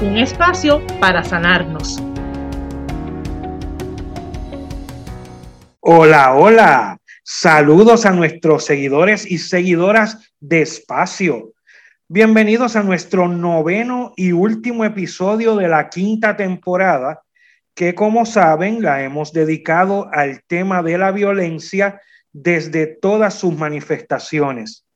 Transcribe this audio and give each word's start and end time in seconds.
Un 0.00 0.16
espacio 0.16 0.80
para 1.00 1.24
sanarnos. 1.24 2.00
Hola, 5.80 6.34
hola. 6.36 6.98
Saludos 7.24 8.06
a 8.06 8.12
nuestros 8.12 8.64
seguidores 8.64 9.28
y 9.28 9.38
seguidoras 9.38 10.32
de 10.38 10.62
Espacio. 10.62 11.52
Bienvenidos 12.06 12.76
a 12.76 12.84
nuestro 12.84 13.26
noveno 13.26 14.12
y 14.16 14.30
último 14.30 14.84
episodio 14.84 15.56
de 15.56 15.66
la 15.66 15.88
quinta 15.88 16.36
temporada, 16.36 17.22
que 17.74 17.96
como 17.96 18.24
saben 18.24 18.82
la 18.82 19.02
hemos 19.02 19.32
dedicado 19.32 20.08
al 20.12 20.44
tema 20.46 20.80
de 20.84 20.96
la 20.96 21.10
violencia 21.10 22.00
desde 22.32 22.86
todas 22.86 23.34
sus 23.34 23.56
manifestaciones. 23.56 24.86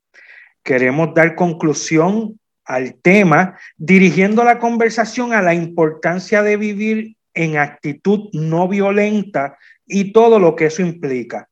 Queremos 0.63 1.13
dar 1.13 1.35
conclusión 1.35 2.39
al 2.65 2.95
tema 2.95 3.59
dirigiendo 3.77 4.45
la 4.45 4.59
conversación 4.59 5.33
a 5.33 5.43
la 5.43 5.55
importancia 5.55 6.43
de 6.43 6.57
vivir 6.57 7.17
en 7.35 7.57
actitud 7.57 8.29
no 8.33 8.69
violenta 8.69 9.59
y 9.87 10.13
todo 10.13 10.39
lo 10.39 10.55
que 10.57 10.67
eso 10.67 10.83
implica. 10.83 11.49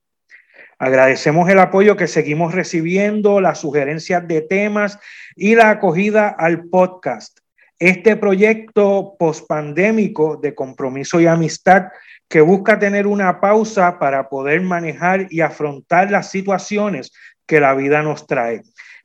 Agradecemos 0.79 1.49
el 1.51 1.59
apoyo 1.59 1.97
que 1.97 2.07
seguimos 2.07 2.55
recibiendo, 2.55 3.41
las 3.41 3.59
sugerencias 3.61 4.27
de 4.27 4.41
temas 4.41 4.99
y 5.37 5.55
la 5.55 5.69
acogida 5.69 6.29
al 6.29 6.65
podcast. 6.65 7.39
Este 7.79 8.17
proyecto 8.17 9.15
pospandémico 9.19 10.37
de 10.37 10.55
compromiso 10.55 11.21
y 11.21 11.27
amistad 11.27 11.89
que 12.29 12.41
busca 12.41 12.79
tener 12.79 13.07
una 13.07 13.41
pausa 13.41 13.99
para 13.99 14.29
poder 14.29 14.63
manejar 14.63 15.27
y 15.31 15.41
afrontar 15.41 16.11
las 16.11 16.31
situaciones 16.31 17.13
que 17.45 17.61
la 17.61 17.75
vida 17.75 18.03
nos 18.03 18.27
trae. 18.27 18.63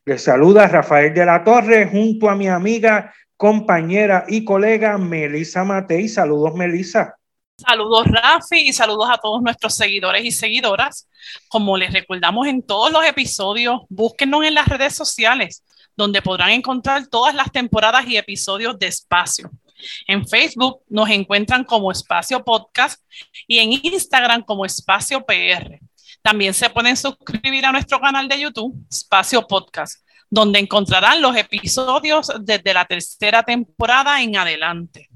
Les 0.08 0.22
saluda 0.22 0.68
Rafael 0.68 1.12
de 1.12 1.26
la 1.26 1.42
Torre 1.42 1.88
junto 1.88 2.30
a 2.30 2.36
mi 2.36 2.46
amiga, 2.46 3.12
compañera 3.36 4.24
y 4.28 4.44
colega 4.44 4.96
Melisa 4.98 5.64
Matei. 5.64 6.08
Saludos, 6.08 6.54
Melisa. 6.54 7.16
Saludos 7.58 8.06
Rafi 8.06 8.68
y 8.68 8.72
saludos 8.72 9.08
a 9.10 9.18
todos 9.18 9.42
nuestros 9.42 9.74
seguidores 9.74 10.24
y 10.24 10.30
seguidoras. 10.30 11.08
Como 11.48 11.76
les 11.76 11.92
recordamos 11.92 12.46
en 12.46 12.62
todos 12.62 12.92
los 12.92 13.04
episodios, 13.04 13.80
búsquenos 13.88 14.44
en 14.44 14.54
las 14.54 14.68
redes 14.68 14.94
sociales, 14.94 15.64
donde 15.96 16.22
podrán 16.22 16.50
encontrar 16.50 17.08
todas 17.08 17.34
las 17.34 17.50
temporadas 17.50 18.06
y 18.06 18.16
episodios 18.16 18.78
de 18.78 18.86
Espacio. 18.86 19.50
En 20.06 20.24
Facebook 20.24 20.82
nos 20.88 21.10
encuentran 21.10 21.64
como 21.64 21.90
Espacio 21.90 22.44
Podcast 22.44 23.02
y 23.48 23.58
en 23.58 23.72
Instagram 23.72 24.44
como 24.44 24.64
Espacio 24.64 25.26
PR. 25.26 25.80
También 26.26 26.54
se 26.54 26.68
pueden 26.70 26.96
suscribir 26.96 27.64
a 27.66 27.70
nuestro 27.70 28.00
canal 28.00 28.26
de 28.26 28.40
YouTube, 28.40 28.74
Espacio 28.90 29.46
Podcast, 29.46 30.04
donde 30.28 30.58
encontrarán 30.58 31.22
los 31.22 31.36
episodios 31.36 32.32
desde 32.40 32.74
la 32.74 32.84
tercera 32.84 33.44
temporada 33.44 34.20
en 34.20 34.36
adelante. 34.36 35.08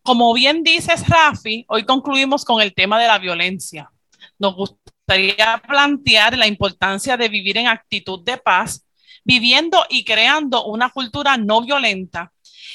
Como 0.00 0.32
bien 0.32 0.62
dices, 0.62 1.08
Rafi, 1.08 1.64
hoy 1.66 1.82
concluimos 1.84 2.44
con 2.44 2.62
el 2.62 2.72
tema 2.72 3.00
de 3.00 3.08
la 3.08 3.18
violencia. 3.18 3.90
Nos 4.38 4.54
gustaría 4.54 5.60
plantear 5.66 6.38
la 6.38 6.46
importancia 6.46 7.16
de 7.16 7.28
vivir 7.28 7.58
en 7.58 7.66
actitud 7.66 8.24
de 8.24 8.36
paz, 8.36 8.86
viviendo 9.24 9.84
y 9.88 10.04
creando 10.04 10.66
una 10.66 10.90
cultura 10.90 11.36
no 11.36 11.62
violenta. 11.62 12.32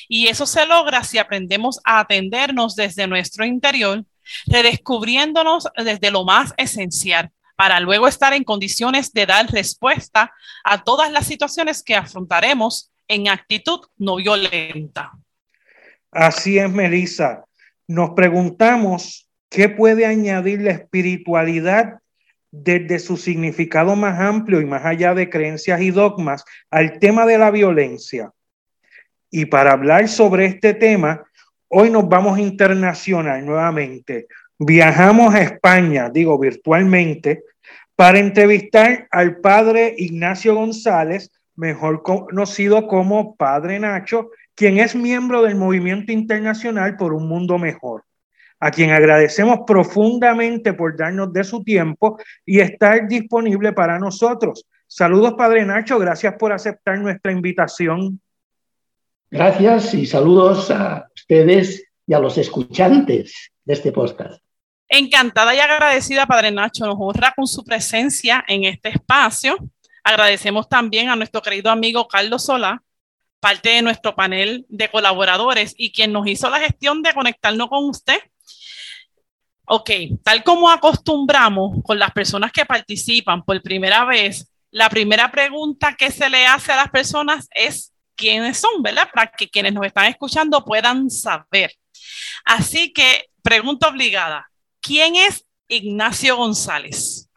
Y 0.09 0.27
eso 0.27 0.45
se 0.45 0.65
logra 0.65 1.01
si 1.05 1.17
aprendemos 1.17 1.79
a 1.85 2.01
atendernos 2.01 2.75
desde 2.75 3.07
nuestro 3.07 3.45
interior, 3.45 4.03
redescubriéndonos 4.47 5.69
desde 5.77 6.11
lo 6.11 6.25
más 6.25 6.53
esencial, 6.57 7.31
para 7.63 7.79
luego 7.79 8.09
estar 8.09 8.33
en 8.33 8.43
condiciones 8.43 9.13
de 9.13 9.25
dar 9.25 9.49
respuesta 9.49 10.33
a 10.65 10.83
todas 10.83 11.09
las 11.09 11.25
situaciones 11.25 11.81
que 11.81 11.95
afrontaremos 11.95 12.91
en 13.07 13.29
actitud 13.29 13.79
no 13.97 14.17
violenta. 14.17 15.13
Así 16.11 16.59
es, 16.59 16.69
Melissa. 16.69 17.45
Nos 17.87 18.09
preguntamos 18.17 19.29
qué 19.49 19.69
puede 19.69 20.05
añadir 20.05 20.59
la 20.59 20.71
espiritualidad 20.71 21.99
desde 22.51 22.99
su 22.99 23.15
significado 23.15 23.95
más 23.95 24.19
amplio 24.19 24.59
y 24.59 24.65
más 24.65 24.83
allá 24.83 25.13
de 25.13 25.29
creencias 25.29 25.79
y 25.79 25.91
dogmas 25.91 26.43
al 26.69 26.99
tema 26.99 27.25
de 27.25 27.37
la 27.37 27.49
violencia. 27.49 28.33
Y 29.31 29.45
para 29.45 29.71
hablar 29.71 30.09
sobre 30.09 30.47
este 30.47 30.73
tema, 30.73 31.23
hoy 31.69 31.89
nos 31.89 32.09
vamos 32.09 32.39
internacional 32.39 33.45
nuevamente. 33.45 34.27
Viajamos 34.59 35.33
a 35.33 35.41
España, 35.41 36.09
digo 36.09 36.37
virtualmente, 36.37 37.41
para 37.95 38.19
entrevistar 38.19 39.07
al 39.11 39.37
padre 39.37 39.93
Ignacio 39.97 40.55
González, 40.55 41.31
mejor 41.55 42.01
conocido 42.01 42.87
como 42.87 43.35
Padre 43.35 43.79
Nacho, 43.79 44.29
quien 44.55 44.79
es 44.79 44.95
miembro 44.95 45.43
del 45.43 45.55
Movimiento 45.55 46.11
Internacional 46.11 46.97
por 46.97 47.13
un 47.13 47.27
Mundo 47.27 47.57
Mejor, 47.57 48.03
a 48.59 48.71
quien 48.71 48.91
agradecemos 48.91 49.59
profundamente 49.67 50.73
por 50.73 50.97
darnos 50.97 51.31
de 51.33 51.43
su 51.43 51.63
tiempo 51.63 52.19
y 52.45 52.59
estar 52.59 53.07
disponible 53.07 53.73
para 53.73 53.99
nosotros. 53.99 54.65
Saludos, 54.87 55.33
Padre 55.37 55.65
Nacho, 55.65 55.99
gracias 55.99 56.35
por 56.37 56.51
aceptar 56.51 56.99
nuestra 56.99 57.31
invitación. 57.31 58.19
Gracias 59.29 59.93
y 59.93 60.05
saludos 60.05 60.69
a 60.69 61.07
ustedes 61.15 61.83
y 62.05 62.13
a 62.13 62.19
los 62.19 62.37
escuchantes 62.37 63.51
de 63.65 63.73
este 63.73 63.91
podcast. 63.91 64.43
Encantada 64.95 65.55
y 65.55 65.59
agradecida, 65.59 66.27
Padre 66.27 66.51
Nacho, 66.51 66.85
nos 66.85 66.97
honra 66.99 67.33
con 67.35 67.47
su 67.47 67.63
presencia 67.63 68.45
en 68.47 68.63
este 68.65 68.89
espacio. 68.89 69.57
Agradecemos 70.03 70.69
también 70.69 71.09
a 71.09 71.15
nuestro 71.15 71.41
querido 71.41 71.71
amigo 71.71 72.07
Carlos 72.07 72.45
Solá, 72.45 72.83
parte 73.39 73.69
de 73.69 73.81
nuestro 73.81 74.13
panel 74.13 74.67
de 74.69 74.91
colaboradores 74.91 75.73
y 75.75 75.91
quien 75.91 76.11
nos 76.11 76.27
hizo 76.27 76.47
la 76.47 76.59
gestión 76.59 77.01
de 77.01 77.11
conectarnos 77.11 77.69
con 77.69 77.85
usted. 77.85 78.19
Ok, 79.65 79.89
tal 80.23 80.43
como 80.43 80.69
acostumbramos 80.69 81.81
con 81.83 81.97
las 81.97 82.11
personas 82.11 82.51
que 82.51 82.63
participan 82.63 83.43
por 83.43 83.59
primera 83.63 84.05
vez, 84.05 84.47
la 84.69 84.91
primera 84.91 85.31
pregunta 85.31 85.95
que 85.95 86.11
se 86.11 86.29
le 86.29 86.45
hace 86.45 86.71
a 86.71 86.75
las 86.75 86.91
personas 86.91 87.47
es 87.55 87.95
quiénes 88.15 88.59
son, 88.59 88.83
¿verdad? 88.83 89.09
Para 89.11 89.31
que 89.31 89.49
quienes 89.49 89.73
nos 89.73 89.87
están 89.87 90.05
escuchando 90.05 90.63
puedan 90.63 91.09
saber. 91.09 91.73
Así 92.45 92.93
que, 92.93 93.31
pregunta 93.41 93.87
obligada, 93.87 94.51
¿quién 94.83 95.15
es 95.15 95.45
Ignacio 95.67 96.37
González? 96.37 97.29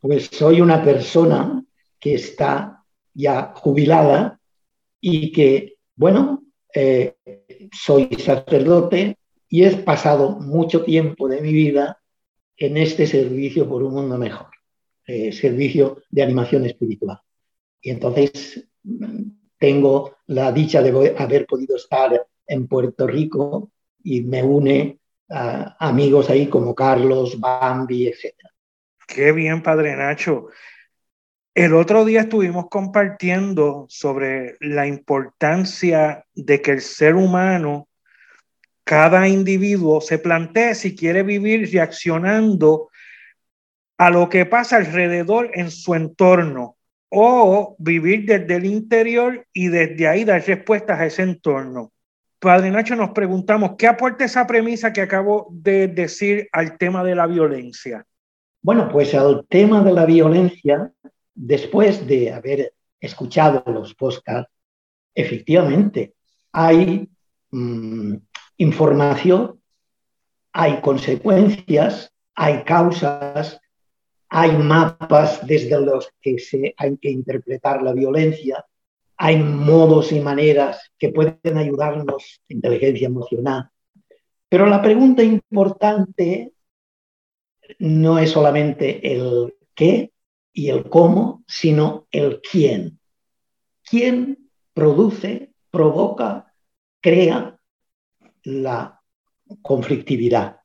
Pues 0.00 0.28
soy 0.30 0.60
una 0.60 0.84
persona 0.84 1.64
que 1.98 2.14
está 2.14 2.84
ya 3.14 3.54
jubilada 3.56 4.38
y 5.00 5.32
que, 5.32 5.78
bueno, 5.96 6.44
eh, 6.72 7.14
soy 7.72 8.10
sacerdote 8.18 9.16
y 9.48 9.64
he 9.64 9.70
pasado 9.78 10.38
mucho 10.38 10.84
tiempo 10.84 11.28
de 11.28 11.40
mi 11.40 11.52
vida 11.52 12.00
en 12.56 12.76
este 12.76 13.06
servicio 13.06 13.68
por 13.68 13.82
un 13.82 13.94
mundo 13.94 14.18
mejor, 14.18 14.48
eh, 15.06 15.32
servicio 15.32 16.02
de 16.10 16.22
animación 16.22 16.66
espiritual. 16.66 17.20
Y 17.80 17.90
entonces 17.90 18.68
tengo 19.58 20.16
la 20.26 20.52
dicha 20.52 20.82
de 20.82 21.14
haber 21.16 21.46
podido 21.46 21.76
estar 21.76 22.26
en 22.46 22.66
Puerto 22.68 23.06
Rico 23.06 23.70
y 24.02 24.20
me 24.20 24.42
une 24.42 24.98
amigos 25.78 26.30
ahí 26.30 26.48
como 26.48 26.74
Carlos, 26.74 27.38
Bambi, 27.38 28.06
etc. 28.06 28.34
Qué 29.06 29.32
bien, 29.32 29.62
Padre 29.62 29.96
Nacho. 29.96 30.48
El 31.54 31.74
otro 31.74 32.04
día 32.04 32.22
estuvimos 32.22 32.66
compartiendo 32.68 33.86
sobre 33.88 34.56
la 34.60 34.86
importancia 34.86 36.24
de 36.34 36.60
que 36.60 36.72
el 36.72 36.80
ser 36.80 37.14
humano, 37.14 37.88
cada 38.82 39.28
individuo, 39.28 40.00
se 40.00 40.18
plantee 40.18 40.74
si 40.74 40.96
quiere 40.96 41.22
vivir 41.22 41.70
reaccionando 41.72 42.90
a 43.98 44.10
lo 44.10 44.28
que 44.28 44.46
pasa 44.46 44.76
alrededor 44.76 45.50
en 45.54 45.70
su 45.70 45.94
entorno 45.94 46.76
o 47.08 47.76
vivir 47.78 48.26
desde 48.26 48.56
el 48.56 48.66
interior 48.66 49.46
y 49.52 49.68
desde 49.68 50.08
ahí 50.08 50.24
dar 50.24 50.44
respuestas 50.44 50.98
a 50.98 51.06
ese 51.06 51.22
entorno. 51.22 51.93
Padre 52.44 52.70
Nacho, 52.70 52.94
nos 52.94 53.12
preguntamos, 53.12 53.70
¿qué 53.78 53.86
aporta 53.86 54.26
esa 54.26 54.46
premisa 54.46 54.92
que 54.92 55.00
acabo 55.00 55.48
de 55.50 55.88
decir 55.88 56.46
al 56.52 56.76
tema 56.76 57.02
de 57.02 57.14
la 57.14 57.26
violencia? 57.26 58.06
Bueno, 58.60 58.90
pues 58.92 59.14
al 59.14 59.46
tema 59.48 59.82
de 59.82 59.94
la 59.94 60.04
violencia 60.04 60.92
después 61.34 62.06
de 62.06 62.30
haber 62.30 62.74
escuchado 63.00 63.64
los 63.72 63.94
podcasts, 63.94 64.52
efectivamente 65.14 66.12
hay 66.52 67.08
mm, 67.50 68.14
información, 68.58 69.58
hay 70.52 70.82
consecuencias, 70.82 72.12
hay 72.34 72.62
causas, 72.64 73.58
hay 74.28 74.54
mapas 74.58 75.46
desde 75.46 75.80
los 75.80 76.10
que 76.20 76.38
se 76.38 76.74
hay 76.76 76.98
que 76.98 77.10
interpretar 77.10 77.82
la 77.82 77.94
violencia, 77.94 78.66
hay 79.16 79.36
modos 79.36 80.12
y 80.12 80.20
maneras 80.20 80.90
que 80.98 81.10
pueden 81.10 81.56
ayudarnos, 81.56 82.40
inteligencia 82.48 83.06
emocional. 83.06 83.70
Pero 84.48 84.66
la 84.66 84.82
pregunta 84.82 85.22
importante 85.22 86.52
no 87.78 88.18
es 88.18 88.30
solamente 88.30 89.12
el 89.12 89.54
qué 89.74 90.12
y 90.52 90.68
el 90.68 90.88
cómo, 90.88 91.44
sino 91.46 92.06
el 92.10 92.40
quién. 92.40 93.00
¿Quién 93.82 94.50
produce, 94.72 95.52
provoca, 95.70 96.52
crea 97.00 97.58
la 98.44 99.00
conflictividad? 99.62 100.60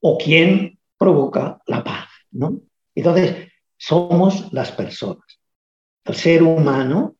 ¿O 0.00 0.18
quién 0.18 0.78
provoca 0.98 1.60
la 1.66 1.82
paz? 1.82 2.06
¿no? 2.30 2.60
Entonces, 2.94 3.48
somos 3.76 4.52
las 4.52 4.72
personas. 4.72 5.24
El 6.04 6.14
ser 6.14 6.42
humano 6.42 7.15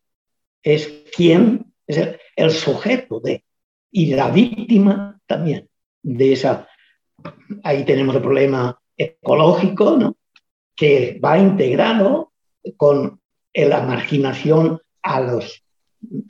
es 0.73 1.03
quien, 1.15 1.73
es 1.85 2.17
el, 2.35 2.51
sujeto 2.51 3.19
de, 3.21 3.45
y 3.91 4.13
la 4.13 4.29
víctima 4.29 5.19
también 5.25 5.69
de 6.03 6.33
esa. 6.33 6.67
Ahí 7.63 7.85
tenemos 7.85 8.15
el 8.15 8.21
problema 8.21 8.79
ecológico, 8.97 9.95
¿no? 9.95 10.17
que 10.75 11.19
va 11.23 11.39
integrado 11.39 12.33
con 12.75 13.21
la 13.53 13.81
marginación 13.81 14.79
a, 15.01 15.21
los, 15.21 15.63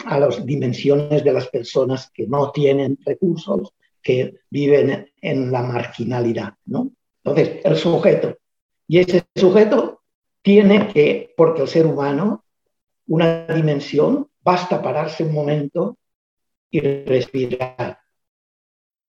a 0.06 0.20
las 0.20 0.46
dimensiones 0.46 1.24
de 1.24 1.34
las 1.34 1.48
personas 1.48 2.12
que 2.14 2.28
no 2.28 2.52
tienen 2.52 2.98
recursos, 3.06 3.74
que 4.02 4.36
viven 4.50 5.12
en 5.20 5.52
la 5.52 5.64
marginalidad. 5.64 6.54
¿no? 6.66 6.92
Entonces, 7.24 7.60
el 7.66 7.76
sujeto. 7.76 8.38
Y 8.88 9.00
ese 9.00 9.24
sujeto 9.36 10.04
tiene 10.42 10.88
que, 10.90 11.34
porque 11.36 11.64
el 11.64 11.68
ser 11.68 11.88
humano, 11.88 12.46
una 13.08 13.48
dimensión, 13.48 14.30
basta 14.42 14.82
pararse 14.82 15.24
un 15.24 15.34
momento 15.34 15.98
y 16.70 16.80
respirar. 16.82 18.00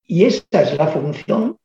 Y 0.04 0.24
esta 0.24 0.62
es 0.62 0.76
la 0.76 0.88
función 0.88 1.58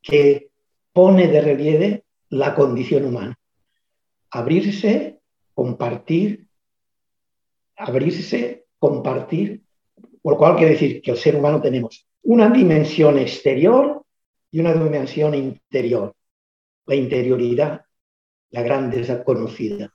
que 0.00 0.50
pone 0.92 1.28
de 1.28 1.40
relieve 1.40 2.04
la 2.30 2.54
condición 2.54 3.04
humana. 3.04 3.38
Abrirse, 4.30 5.20
compartir, 5.54 6.46
abrirse, 7.76 8.66
compartir, 8.78 9.62
por 10.22 10.34
lo 10.34 10.38
cual 10.38 10.56
quiere 10.56 10.72
decir 10.72 11.02
que 11.02 11.12
el 11.12 11.16
ser 11.16 11.36
humano 11.36 11.60
tenemos 11.60 12.06
una 12.22 12.50
dimensión 12.50 13.18
exterior 13.18 14.04
y 14.50 14.60
una 14.60 14.74
dimensión 14.74 15.34
interior. 15.34 16.14
La 16.86 16.94
interioridad, 16.94 17.84
la 18.50 18.62
gran 18.62 18.90
desconocida, 18.90 19.92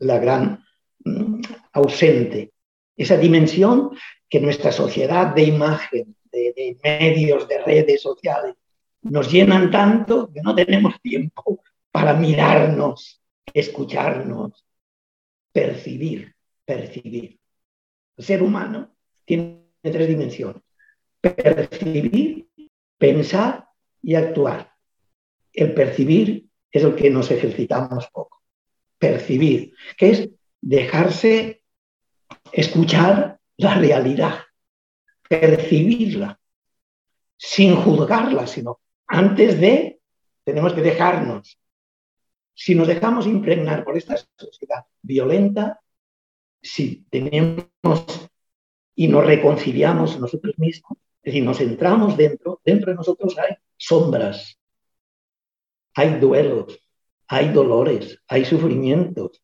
la 0.00 0.18
gran 0.18 0.64
mm, 1.04 1.40
ausente, 1.72 2.52
esa 2.96 3.16
dimensión 3.16 3.90
que 4.28 4.40
nuestra 4.40 4.72
sociedad 4.72 5.34
de 5.34 5.44
imagen, 5.44 6.16
de 6.30 6.76
medios, 6.82 7.48
de 7.48 7.58
redes 7.62 8.02
sociales, 8.02 8.54
nos 9.02 9.30
llenan 9.30 9.70
tanto 9.70 10.30
que 10.32 10.42
no 10.42 10.54
tenemos 10.54 11.00
tiempo 11.00 11.62
para 11.90 12.14
mirarnos, 12.14 13.22
escucharnos, 13.54 14.64
percibir, 15.52 16.34
percibir. 16.64 17.38
El 18.16 18.24
ser 18.24 18.42
humano 18.42 18.94
tiene 19.24 19.64
tres 19.82 20.08
dimensiones. 20.08 20.62
Percibir, 21.20 22.48
pensar 22.98 23.68
y 24.02 24.14
actuar. 24.14 24.72
El 25.52 25.74
percibir 25.74 26.48
es 26.70 26.84
el 26.84 26.94
que 26.94 27.10
nos 27.10 27.30
ejercitamos 27.30 28.08
poco. 28.08 28.37
Percibir, 28.98 29.74
que 29.96 30.10
es 30.10 30.28
dejarse 30.60 31.62
escuchar 32.52 33.38
la 33.56 33.74
realidad, 33.74 34.40
percibirla, 35.28 36.38
sin 37.36 37.76
juzgarla, 37.76 38.46
sino 38.46 38.80
antes 39.06 39.60
de, 39.60 40.00
tenemos 40.44 40.72
que 40.72 40.82
dejarnos. 40.82 41.58
Si 42.54 42.74
nos 42.74 42.88
dejamos 42.88 43.26
impregnar 43.26 43.84
por 43.84 43.96
esta 43.96 44.16
sociedad 44.36 44.84
violenta, 45.00 45.80
si 46.60 47.06
tenemos 47.08 48.30
y 48.94 49.06
nos 49.06 49.24
reconciliamos 49.24 50.18
nosotros 50.18 50.58
mismos, 50.58 50.98
es 51.22 51.32
decir, 51.32 51.44
nos 51.44 51.60
entramos 51.60 52.16
dentro, 52.16 52.60
dentro 52.64 52.90
de 52.90 52.96
nosotros 52.96 53.36
hay 53.38 53.54
sombras, 53.76 54.58
hay 55.94 56.18
duelos, 56.18 56.80
hay 57.28 57.50
dolores, 57.50 58.22
hay 58.26 58.44
sufrimientos, 58.44 59.42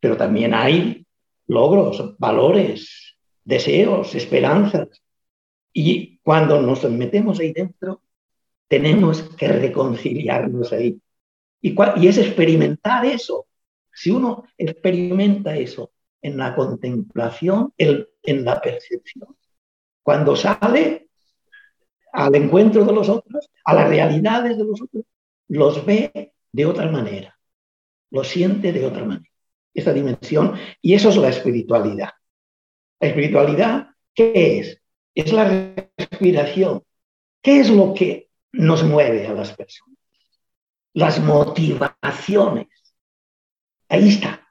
pero 0.00 0.16
también 0.16 0.54
hay 0.54 1.06
logros, 1.46 2.16
valores, 2.18 3.16
deseos, 3.44 4.14
esperanzas. 4.14 4.88
Y 5.72 6.18
cuando 6.18 6.60
nos 6.62 6.82
metemos 6.90 7.38
ahí 7.38 7.52
dentro, 7.52 8.02
tenemos 8.68 9.22
que 9.36 9.48
reconciliarnos 9.48 10.72
ahí. 10.72 11.00
Y, 11.60 11.76
es 12.06 12.18
experimentar 12.18 13.04
eso. 13.04 13.46
Si 13.92 14.10
uno 14.10 14.44
experimenta 14.56 15.56
eso 15.56 15.92
en 16.22 16.38
la 16.38 16.54
contemplación, 16.54 17.74
en 17.76 18.44
la 18.44 18.60
percepción, 18.60 19.36
cuando 20.02 20.34
sale 20.36 21.08
al 22.12 22.34
encuentro 22.34 22.84
de 22.84 22.92
los 22.92 23.08
otros, 23.08 23.50
a 23.64 23.74
las 23.74 23.88
realidades 23.88 24.56
de 24.56 24.64
los 24.64 24.80
otros, 24.80 25.04
los 25.50 25.84
ve 25.84 26.32
de 26.50 26.66
otra 26.66 26.90
manera, 26.90 27.38
lo 28.10 28.24
siente 28.24 28.72
de 28.72 28.86
otra 28.86 29.04
manera. 29.04 29.30
Esa 29.72 29.92
dimensión, 29.92 30.56
y 30.80 30.94
eso 30.94 31.10
es 31.10 31.16
la 31.16 31.28
espiritualidad. 31.28 32.10
La 32.98 33.08
espiritualidad, 33.08 33.88
¿qué 34.14 34.58
es? 34.58 34.80
Es 35.14 35.32
la 35.32 35.74
respiración. 35.96 36.82
¿Qué 37.42 37.60
es 37.60 37.70
lo 37.70 37.94
que 37.94 38.30
nos 38.52 38.82
mueve 38.82 39.26
a 39.26 39.32
las 39.32 39.56
personas. 39.56 39.96
Las 40.92 41.20
motivaciones. 41.20 42.68
Ahí 43.88 44.08
está, 44.08 44.48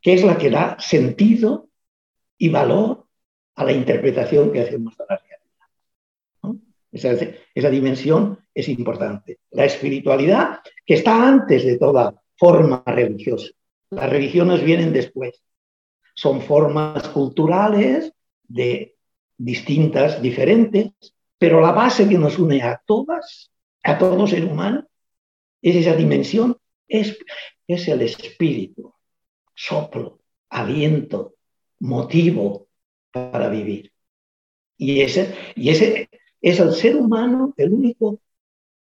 que 0.00 0.14
es 0.14 0.24
la 0.24 0.36
que 0.36 0.50
da 0.50 0.76
sentido 0.78 1.68
y 2.38 2.48
valor 2.48 3.06
a 3.54 3.64
la 3.64 3.72
interpretación 3.72 4.52
que 4.52 4.60
hacemos 4.60 4.96
de 4.96 5.04
la 5.08 5.16
realidad. 5.16 5.33
Esa, 6.94 7.12
esa 7.54 7.70
dimensión 7.70 8.38
es 8.54 8.68
importante. 8.68 9.40
La 9.50 9.64
espiritualidad, 9.64 10.60
que 10.86 10.94
está 10.94 11.28
antes 11.28 11.64
de 11.64 11.76
toda 11.76 12.14
forma 12.36 12.84
religiosa. 12.86 13.48
Las 13.90 14.08
religiones 14.08 14.64
vienen 14.64 14.92
después. 14.92 15.42
Son 16.14 16.40
formas 16.40 17.08
culturales 17.08 18.12
de 18.44 18.94
distintas, 19.36 20.22
diferentes, 20.22 20.92
pero 21.36 21.60
la 21.60 21.72
base 21.72 22.08
que 22.08 22.16
nos 22.16 22.38
une 22.38 22.62
a 22.62 22.80
todas, 22.86 23.50
a 23.82 23.98
todo 23.98 24.26
ser 24.28 24.44
humano, 24.44 24.86
es 25.60 25.74
esa 25.74 25.96
dimensión, 25.96 26.56
es, 26.86 27.18
es 27.66 27.88
el 27.88 28.02
espíritu, 28.02 28.94
soplo, 29.52 30.20
aliento, 30.48 31.34
motivo 31.80 32.68
para 33.10 33.48
vivir. 33.48 33.92
Y 34.76 35.00
ese, 35.00 35.34
y 35.56 35.70
ese 35.70 36.08
es 36.44 36.60
el 36.60 36.74
ser 36.74 36.96
humano 36.96 37.54
el 37.56 37.72
único 37.72 38.20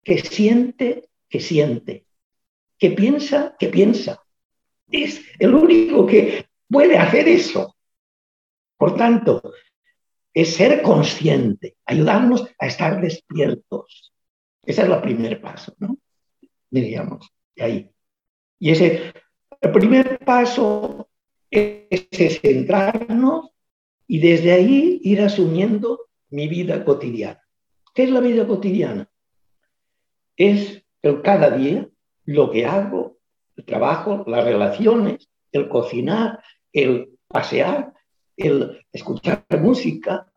que 0.02 0.20
siente, 0.20 1.10
que 1.28 1.42
siente, 1.42 2.06
que 2.78 2.92
piensa, 2.92 3.58
que 3.60 3.68
piensa. 3.68 4.24
Es 4.90 5.22
el 5.40 5.54
único 5.54 6.08
que 6.08 6.46
puede 6.70 6.98
hacer 6.98 7.28
eso. 7.28 7.76
Por 8.78 8.96
tanto, 8.96 9.42
es 10.34 10.56
ser 10.56 10.82
consciente, 10.82 11.76
ayudarnos 11.86 12.48
a 12.58 12.68
estar 12.68 13.02
despiertos. 13.02 14.14
Ese 14.64 14.84
es 14.84 14.88
el 14.88 15.02
primer 15.02 15.42
paso, 15.42 15.74
¿no? 15.80 15.98
Diríamos, 16.70 17.30
de 17.58 17.64
ahí. 17.64 17.92
Y 18.58 18.72
ese, 18.72 19.14
primer 19.74 20.18
paso 20.20 21.10
es, 21.52 22.40
centrarnos 22.40 23.50
y 24.08 24.20
desde 24.20 24.54
ahí 24.54 25.02
ir 25.04 25.20
asumiendo 25.20 26.08
mi 26.30 26.48
vida 26.48 26.86
cotidiana. 26.86 27.44
¿Qué 28.00 28.06
es 28.06 28.12
la 28.12 28.22
vida 28.22 28.48
cotidiana? 28.48 29.10
Es 30.38 30.86
el 31.02 31.22
cada 31.22 31.50
día, 31.50 31.86
lo 32.24 32.50
que 32.50 32.66
hago, 32.66 33.18
el 33.58 33.66
trabajo, 33.66 34.24
las 34.26 34.46
relaciones, 34.46 35.28
el 35.52 35.68
cocinar, 35.68 36.42
el 36.72 37.10
pasear, 37.28 37.94
el 38.38 38.86
escuchar 38.94 39.44
música, 39.60 40.32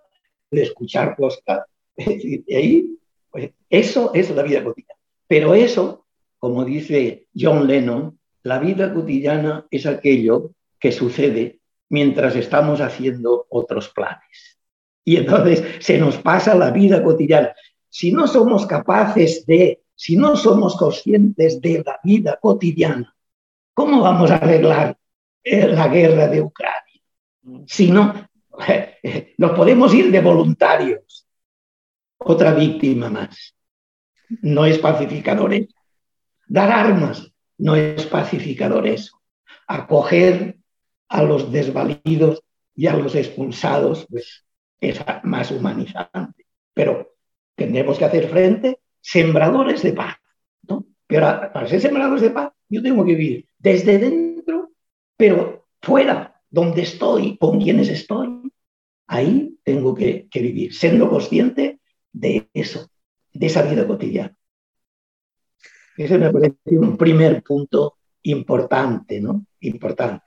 el 0.51 0.59
escuchar 0.59 1.15
podcast. 1.15 1.71
Y 1.97 2.53
ahí, 2.53 2.99
pues, 3.31 3.53
eso 3.71 4.11
es 4.13 4.29
la 4.31 4.43
vida 4.43 4.65
cotidiana. 4.65 5.01
Pero 5.29 5.55
eso, 5.55 6.05
como 6.39 6.65
dice 6.65 7.29
John 7.33 7.69
Lennon, 7.69 8.19
la 8.43 8.59
vida 8.59 8.93
cotidiana 8.93 9.69
es 9.71 9.87
aquello 9.87 10.51
que 10.81 10.91
sucede 10.91 11.61
mientras 11.89 12.35
estamos 12.35 12.81
haciendo 12.81 13.47
otros 13.51 13.89
planes. 13.91 14.59
Y 15.05 15.17
entonces 15.17 15.63
se 15.81 15.99
nos 15.99 16.17
pasa 16.19 16.55
la 16.55 16.71
vida 16.71 17.03
cotidiana. 17.03 17.55
Si 17.89 18.13
no 18.13 18.27
somos 18.27 18.67
capaces 18.67 19.45
de, 19.47 19.83
si 19.95 20.17
no 20.17 20.37
somos 20.37 20.77
conscientes 20.77 21.61
de 21.61 21.83
la 21.85 21.99
vida 22.03 22.39
cotidiana, 22.41 23.15
¿cómo 23.75 24.01
vamos 24.03 24.31
a 24.31 24.37
arreglar 24.37 24.97
eh, 25.43 25.69
la 25.69 25.89
guerra 25.89 26.29
de 26.29 26.43
Ucrania? 26.43 27.03
Si 27.67 27.91
no, 27.91 28.29
nos 29.39 29.51
podemos 29.53 29.93
ir 29.95 30.11
de 30.11 30.21
voluntarios. 30.21 31.27
Otra 32.19 32.55
víctima 32.55 33.11
más. 33.11 33.55
No 34.43 34.65
es 34.65 34.79
pacificador 34.79 35.53
eso. 35.53 35.75
Dar 36.47 36.71
armas 36.71 37.33
no 37.59 37.77
es 37.77 38.07
pacificador 38.07 38.87
eso. 38.87 39.21
Acoger 39.67 40.59
a 41.09 41.23
los 41.23 41.53
desvalidos 41.53 42.43
y 42.75 42.87
a 42.87 42.95
los 42.95 43.15
expulsados, 43.15 44.07
pues 44.11 44.45
es 44.83 45.01
más 45.23 45.51
humanizante. 45.51 46.47
Pero 46.75 47.15
tendremos 47.55 47.99
que 47.99 48.05
hacer 48.05 48.29
frente 48.29 48.81
sembradores 49.01 49.83
de 49.83 49.93
paz. 49.93 50.17
¿no? 50.69 50.85
Pero 51.07 51.27
para 51.53 51.69
ser 51.69 51.81
sembradores 51.81 52.23
de 52.23 52.31
paz, 52.31 52.53
yo 52.69 52.83
tengo 52.83 53.05
que 53.05 53.15
vivir 53.15 53.47
desde 53.59 53.99
dentro, 53.99 54.73
pero 55.17 55.69
fuera, 55.81 56.41
donde 56.51 56.83
estoy, 56.83 57.39
con 57.39 57.61
quienes 57.61 57.89
estoy, 57.89 58.53
ahí 59.07 59.57
tengo 59.63 59.95
que, 59.95 60.27
que 60.29 60.41
vivir, 60.41 60.75
siendo 60.75 61.09
consciente 61.09 61.81
de 62.13 62.49
eso, 62.53 62.91
de 63.33 63.47
esa 63.47 63.63
vida 63.63 63.87
cotidiana. 63.87 64.37
Ese 65.97 66.19
me 66.19 66.33
parece 66.33 66.57
un 66.67 66.97
primer 66.97 67.43
punto 67.43 67.99
importante, 68.23 69.21
¿no? 69.21 69.47
Importante. 69.61 70.25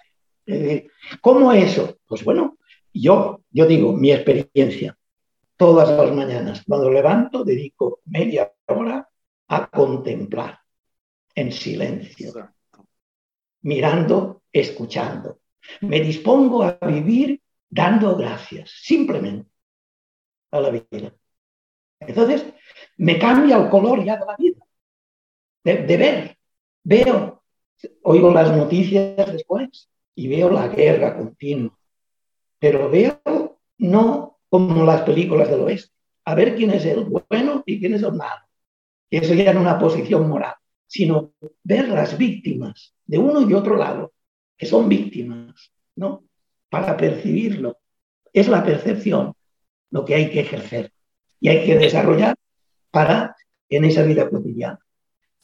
¿Cómo 1.22 1.52
eso? 1.52 1.98
Pues 2.06 2.24
bueno, 2.24 2.58
yo, 3.02 3.42
yo 3.52 3.66
digo, 3.66 3.94
mi 3.94 4.12
experiencia, 4.12 4.98
todas 5.58 5.90
las 5.90 6.14
mañanas, 6.14 6.64
cuando 6.68 6.90
levanto, 6.92 7.44
dedico 7.44 8.02
media 8.06 8.52
hora 8.68 9.08
a 9.48 9.68
contemplar 9.68 10.60
en 11.34 11.52
silencio, 11.52 12.34
mirando, 13.62 14.44
escuchando. 14.52 15.40
Me 15.82 16.00
dispongo 16.00 16.64
a 16.64 16.78
vivir 16.88 17.42
dando 17.70 18.16
gracias, 18.16 18.72
simplemente, 18.82 19.50
a 20.52 20.60
la 20.62 20.70
vida. 20.70 21.14
Entonces, 22.00 22.46
me 22.98 23.20
cambia 23.20 23.58
el 23.58 23.70
color 23.70 24.04
ya 24.04 24.18
de 24.18 24.26
la 24.26 24.36
vida, 24.38 24.66
de, 25.64 25.98
ver. 25.98 26.38
Veo, 26.84 27.44
oigo 28.04 28.32
las 28.32 28.56
noticias 28.56 29.32
después 29.32 29.90
y 30.14 30.28
veo 30.28 30.52
la 30.52 30.68
guerra 30.68 31.18
continua, 31.18 31.78
pero 32.66 32.90
veo 32.90 33.60
no 33.78 34.40
como 34.50 34.84
las 34.86 35.04
películas 35.04 35.52
del 35.52 35.60
oeste, 35.60 35.94
a 36.24 36.34
ver 36.34 36.56
quién 36.56 36.72
es 36.72 36.84
el 36.86 37.04
bueno 37.04 37.62
y 37.64 37.80
quién 37.80 37.94
es 37.94 38.02
el 38.02 38.14
malo. 38.14 38.42
Eso 39.08 39.36
ya 39.36 39.52
en 39.52 39.60
una 39.60 39.78
posición 39.78 40.28
moral, 40.28 40.56
sino 40.88 41.34
ver 41.64 41.90
las 41.90 42.18
víctimas 42.18 42.96
de 43.06 43.20
uno 43.20 43.48
y 43.48 43.54
otro 43.54 43.76
lado, 43.76 44.14
que 44.58 44.66
son 44.66 44.90
víctimas, 44.90 45.72
¿no? 45.96 46.24
Para 46.68 46.98
percibirlo. 46.98 47.78
Es 48.34 48.48
la 48.48 48.64
percepción 48.64 49.36
lo 49.92 50.04
que 50.04 50.16
hay 50.16 50.32
que 50.32 50.40
ejercer 50.40 50.92
y 51.40 51.50
hay 51.50 51.68
que 51.68 51.78
desarrollar 51.78 52.36
para 52.90 53.36
en 53.70 53.86
esa 53.86 54.02
vida 54.02 54.28
cotidiana. 54.28 54.80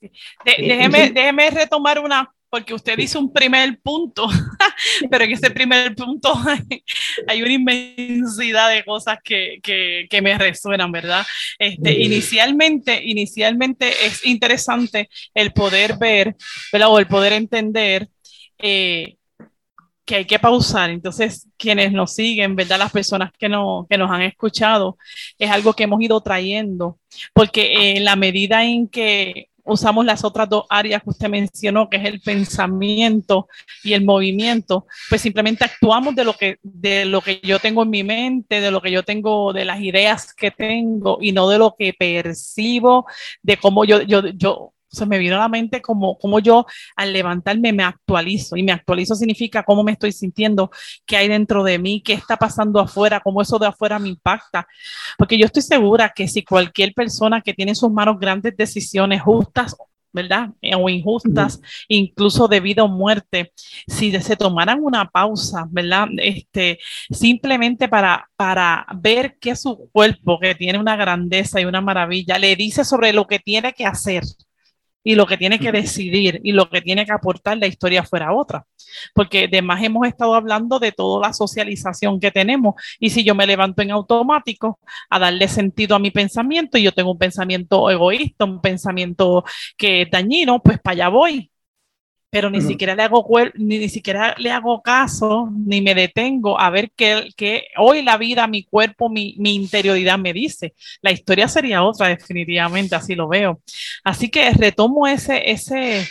Eh, 0.01 0.09
déjeme, 0.57 1.11
déjeme 1.11 1.51
retomar 1.51 1.99
una, 1.99 2.33
porque 2.49 2.73
usted 2.73 2.97
dice 2.97 3.19
un 3.19 3.31
primer 3.31 3.79
punto, 3.79 4.27
pero 5.09 5.23
en 5.23 5.31
ese 5.31 5.51
primer 5.51 5.95
punto 5.95 6.33
hay, 7.27 7.41
una 7.41 7.53
inmensidad 7.53 8.69
de 8.69 8.83
cosas 8.83 9.19
que, 9.23 9.59
que, 9.61 10.07
que 10.09 10.21
me 10.21 10.37
resuenan, 10.37 10.91
¿verdad? 10.91 11.25
Este, 11.57 11.99
inicialmente, 11.99 13.01
inicialmente 13.03 14.05
es 14.05 14.25
interesante 14.25 15.09
el 15.33 15.53
poder 15.53 15.97
ver, 15.97 16.35
¿verdad? 16.71 16.89
O 16.89 16.99
el 16.99 17.07
poder 17.07 17.33
entender 17.33 18.09
eh, 18.57 19.17
que 20.05 20.15
hay 20.15 20.25
que 20.25 20.39
pausar. 20.39 20.89
Entonces, 20.89 21.47
quienes 21.57 21.91
nos 21.91 22.13
siguen, 22.13 22.55
¿verdad? 22.55 22.79
Las 22.79 22.91
personas 22.91 23.31
que, 23.37 23.49
no, 23.49 23.87
que 23.89 23.97
nos 23.97 24.11
han 24.11 24.23
escuchado, 24.23 24.97
es 25.37 25.49
algo 25.49 25.73
que 25.73 25.83
hemos 25.83 26.01
ido 26.01 26.19
trayendo, 26.21 26.99
porque 27.33 27.95
en 27.95 28.03
la 28.03 28.15
medida 28.15 28.63
en 28.63 28.87
que 28.87 29.47
usamos 29.63 30.06
las 30.06 30.24
otras 30.24 30.50
dos 30.50 30.65
áreas 30.70 31.03
que 31.03 31.10
usted 31.10 31.30
mencionó, 31.30 31.89
que 31.89 31.98
es 31.98 32.06
el 32.06 32.22
pensamiento 32.22 33.48
y 33.84 33.94
el 33.94 34.03
movimiento, 34.03 34.86
pues 35.10 35.22
simplemente 35.22 35.65
actuamos 35.65 36.15
de 36.15 36.24
lo 36.24 36.34
que, 36.34 36.58
de 36.63 37.06
lo 37.06 37.22
que 37.22 37.39
yo 37.44 37.60
tengo 37.60 37.84
en 37.84 37.89
mi 37.89 38.03
mente, 38.03 38.62
de 38.62 38.72
lo 38.72 38.82
que 38.82 38.91
yo 38.91 39.03
tengo, 39.03 39.53
de 39.53 39.65
las 39.65 39.80
ideas 39.82 40.34
que 40.34 40.51
tengo 40.51 41.18
y 41.22 41.32
no 41.32 41.50
de 41.50 41.58
lo 41.58 41.75
que 41.77 41.94
percibo, 41.94 43.06
de 43.41 43.58
cómo 43.58 43.86
yo, 43.86 44.01
yo, 44.01 44.27
yo 44.27 44.74
se 44.91 45.05
me 45.05 45.17
vino 45.17 45.36
a 45.36 45.39
la 45.39 45.50
mente 45.50 45.81
como, 45.81 46.17
como 46.17 46.39
yo 46.39 46.65
al 46.95 47.13
levantarme 47.13 47.71
me 47.74 47.83
actualizo 47.83 48.57
y 48.57 48.63
me 48.63 48.74
actualizo 48.74 49.15
significa 49.15 49.63
cómo 49.63 49.83
me 49.83 49.93
estoy 49.93 50.12
sintiendo, 50.12 50.69
qué 51.05 51.17
hay 51.17 51.27
dentro 51.27 51.63
de 51.63 51.79
mí, 51.79 52.01
qué 52.03 52.13
está 52.13 52.38
pasando 52.38 52.79
afuera, 52.79 53.21
cómo 53.21 53.41
eso 53.41 53.57
de 53.57 53.67
afuera 53.67 54.00
me 54.00 54.10
impacta. 54.10 54.67
Porque 55.17 55.38
yo 55.38 55.45
estoy 55.45 55.62
segura 55.62 56.12
que 56.13 56.27
si 56.27 56.43
cualquier 56.43 56.93
persona 56.93 57.41
que 57.41 57.53
tiene 57.53 57.71
en 57.71 57.75
sus 57.75 57.91
manos 57.91 58.19
grandes 58.19 58.55
decisiones 58.57 59.21
justas, 59.21 59.75
¿verdad? 60.13 60.50
O 60.77 60.89
injustas, 60.89 61.62
incluso 61.88 62.48
de 62.48 62.60
vida 62.60 62.83
o 62.83 62.88
muerte, 62.88 63.53
si 63.88 64.12
se 64.19 64.36
tomaran 64.36 64.79
una 64.81 65.10
pausa, 65.10 65.67
¿verdad? 65.69 66.07
Este, 66.17 66.79
simplemente 67.10 67.88
para, 67.88 68.29
para 68.36 68.86
ver 68.98 69.38
que 69.39 69.55
su 69.55 69.89
cuerpo, 69.91 70.39
que 70.39 70.55
tiene 70.55 70.79
una 70.79 70.95
grandeza 70.95 71.62
y 71.62 71.65
una 71.65 71.81
maravilla, 71.81 72.38
le 72.38 72.55
dice 72.55 72.83
sobre 72.83 73.13
lo 73.13 73.25
que 73.27 73.39
tiene 73.39 73.74
que 73.74 73.86
hacer 73.86 74.24
y 75.03 75.15
lo 75.15 75.25
que 75.25 75.38
tiene 75.38 75.60
que 75.60 75.72
decidir 75.72 76.39
y 76.43 76.51
lo 76.51 76.70
que 76.70 76.81
tiene 76.81 77.05
que 77.05 77.12
aportar 77.12 77.58
la 77.58 77.67
historia 77.67 78.03
fuera 78.03 78.34
otra. 78.34 78.65
Porque 79.13 79.46
además 79.46 79.84
hemos 79.84 80.08
estado 80.08 80.36
hablando 80.36 80.79
de 80.79 80.91
toda 80.91 81.27
la 81.27 81.34
socialización 81.34 82.20
que 82.20 82.31
tenemos 82.31 82.75
y 83.00 83.10
si 83.10 83.24
yo 83.24 83.36
me 83.36 83.48
levanto 83.48 83.81
en 83.81 83.91
automático 83.91 84.79
a 85.10 85.20
darle 85.20 85.48
sentido 85.48 85.96
a 85.96 86.00
mi 86.00 86.12
pensamiento 86.12 86.77
y 86.77 86.84
yo 86.84 86.91
tengo 86.91 87.12
un 87.12 87.17
pensamiento 87.17 87.89
egoísta, 87.89 88.46
un 88.46 88.62
pensamiento 88.62 89.43
que 89.77 90.03
es 90.03 90.12
dañino, 90.12 90.62
pues 90.62 90.79
para 90.79 90.93
allá 90.93 91.10
voy 91.10 91.50
pero 92.31 92.50
ni 92.50 92.61
siquiera 92.61 92.95
le 92.95 93.03
hago 93.03 93.27
ni, 93.55 93.77
ni, 93.77 93.89
siquiera 93.89 94.33
le 94.38 94.51
hago 94.51 94.81
caso 94.81 95.50
ni 95.53 95.81
me 95.81 95.93
detengo 95.93 96.57
a 96.57 96.69
ver 96.69 96.89
qué, 96.95 97.27
hoy 97.77 98.03
la 98.03 98.17
vida, 98.17 98.47
mi 98.47 98.63
cuerpo, 98.63 99.09
mi, 99.09 99.35
mi, 99.38 99.53
interioridad 99.53 100.17
me 100.17 100.31
dice. 100.31 100.73
La 101.01 101.11
historia 101.11 101.50
sería 101.50 101.83
otra, 101.83 102.07
definitivamente, 102.07 102.95
así 102.95 103.15
lo 103.15 103.27
veo. 103.27 103.59
Así 104.05 104.29
que 104.29 104.50
retomo 104.51 105.07
ese, 105.07 105.51
ese, 105.51 106.07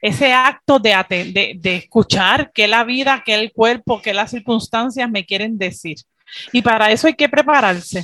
ese 0.00 0.32
acto 0.32 0.78
de, 0.78 0.96
de, 1.08 1.52
de 1.58 1.76
escuchar 1.76 2.50
qué 2.54 2.66
la 2.66 2.84
vida, 2.84 3.22
qué 3.24 3.34
el 3.34 3.52
cuerpo, 3.52 4.00
qué 4.00 4.14
las 4.14 4.30
circunstancias 4.30 5.10
me 5.10 5.26
quieren 5.26 5.58
decir. 5.58 5.96
Y 6.50 6.62
para 6.62 6.90
eso 6.90 7.08
hay 7.08 7.14
que 7.14 7.28
prepararse. 7.28 8.02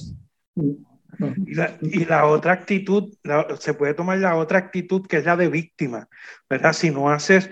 Y 1.81 2.05
la, 2.05 2.27
otra 2.27 2.53
actitud, 2.53 3.13
se 3.59 3.75
puede 3.75 3.95
tomar 3.95 4.19
la 4.19 4.37
otra 4.37 4.59
actitud 4.59 5.07
que 5.07 5.19
es 5.19 5.25
la 5.25 5.37
de 5.37 5.49
víctima, 5.49 6.09
¿verdad? 6.49 6.73
Si 6.73 6.91
no 6.91 7.11
haces, 7.11 7.51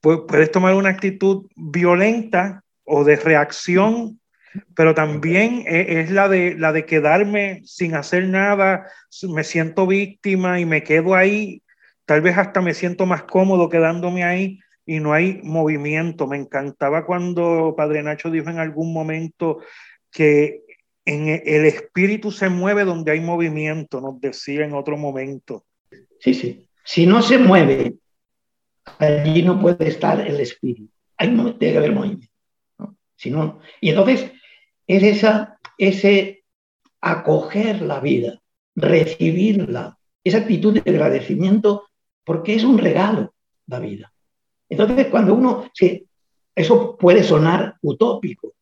puedes 0.00 0.50
tomar 0.50 0.74
una 0.74 0.90
actitud 0.90 1.46
violenta 1.56 2.62
o 2.84 3.04
de 3.04 3.16
reacción, 3.16 4.20
pero 4.74 4.94
también 4.94 5.64
e, 5.66 6.00
es, 6.00 6.10
la, 6.10 6.28
de, 6.28 6.54
la 6.56 6.72
de 6.72 6.84
quedarme 6.84 7.62
sin 7.64 7.94
hacer 7.94 8.28
nada, 8.28 8.86
me 9.28 9.44
siento 9.44 9.86
víctima 9.86 10.60
y 10.60 10.66
me 10.66 10.82
quedo 10.82 11.14
ahí, 11.14 11.62
tal 12.04 12.20
vez 12.20 12.36
hasta 12.36 12.60
me 12.60 12.74
siento 12.74 13.06
más 13.06 13.22
cómodo 13.24 13.68
quedándome 13.68 14.24
ahí 14.24 14.60
y 14.84 15.00
no 15.00 15.12
hay 15.12 15.40
movimiento. 15.42 16.26
Me 16.26 16.36
encantaba 16.36 17.04
cuando 17.04 17.74
Padre 17.76 18.02
Nacho 18.02 18.30
dijo 18.30 18.50
en 18.50 18.58
algún 18.58 18.92
momento 18.92 19.58
que 20.12 20.65
en 21.06 21.28
e, 21.28 21.42
el 21.46 21.64
espíritu 21.64 22.30
se 22.30 22.50
mueve 22.50 22.84
donde 22.84 23.12
hay 23.12 23.20
movimiento, 23.20 24.00
nos 24.00 24.20
decía 24.20 24.64
en 24.64 24.74
otro 24.74 24.98
momento. 24.98 25.64
Sí, 26.20 26.34
sí. 26.34 26.68
Si 26.84 27.06
no 27.06 27.22
se 27.22 27.38
mueve, 27.38 27.94
allí 28.98 29.42
no 29.42 29.60
puede 29.60 29.88
estar 29.88 30.20
el 30.20 30.40
espíritu. 30.40 30.92
Hay, 31.16 31.34
que 31.58 31.76
haber 31.76 31.92
movimiento. 31.92 32.28
Si 33.16 33.30
no, 33.30 33.60
y 33.80 33.88
entonces 33.88 34.30
es 34.86 35.02
esa, 35.02 35.58
ese 35.78 36.44
acoger 37.00 37.80
la 37.80 38.00
vida, 38.00 38.42
recibirla, 38.74 39.98
esa 40.22 40.38
actitud 40.38 40.74
de 40.74 40.90
agradecimiento, 40.90 41.88
porque 42.24 42.54
es 42.54 42.64
un 42.64 42.76
regalo 42.76 43.32
la 43.66 43.78
vida. 43.78 44.12
Entonces, 44.68 45.06
cuando 45.06 45.34
uno, 45.34 45.70
sí, 45.72 46.06
eso 46.54 46.96
puede 46.96 47.22
sonar 47.22 47.76
utópico, 47.80 48.55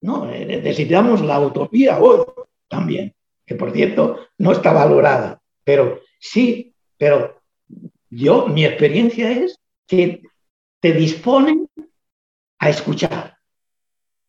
no, 0.00 0.30
eh, 0.30 0.44
necesitamos 0.46 1.20
la 1.22 1.40
utopía 1.40 1.98
hoy 1.98 2.24
también, 2.68 3.14
que 3.44 3.54
por 3.54 3.72
cierto 3.72 4.18
no 4.38 4.52
está 4.52 4.72
valorada, 4.72 5.42
pero 5.64 6.00
sí, 6.18 6.74
pero 6.96 7.40
yo, 8.08 8.46
mi 8.46 8.64
experiencia 8.64 9.30
es 9.30 9.58
que 9.86 10.22
te 10.80 10.92
disponen 10.92 11.68
a 12.58 12.70
escuchar, 12.70 13.36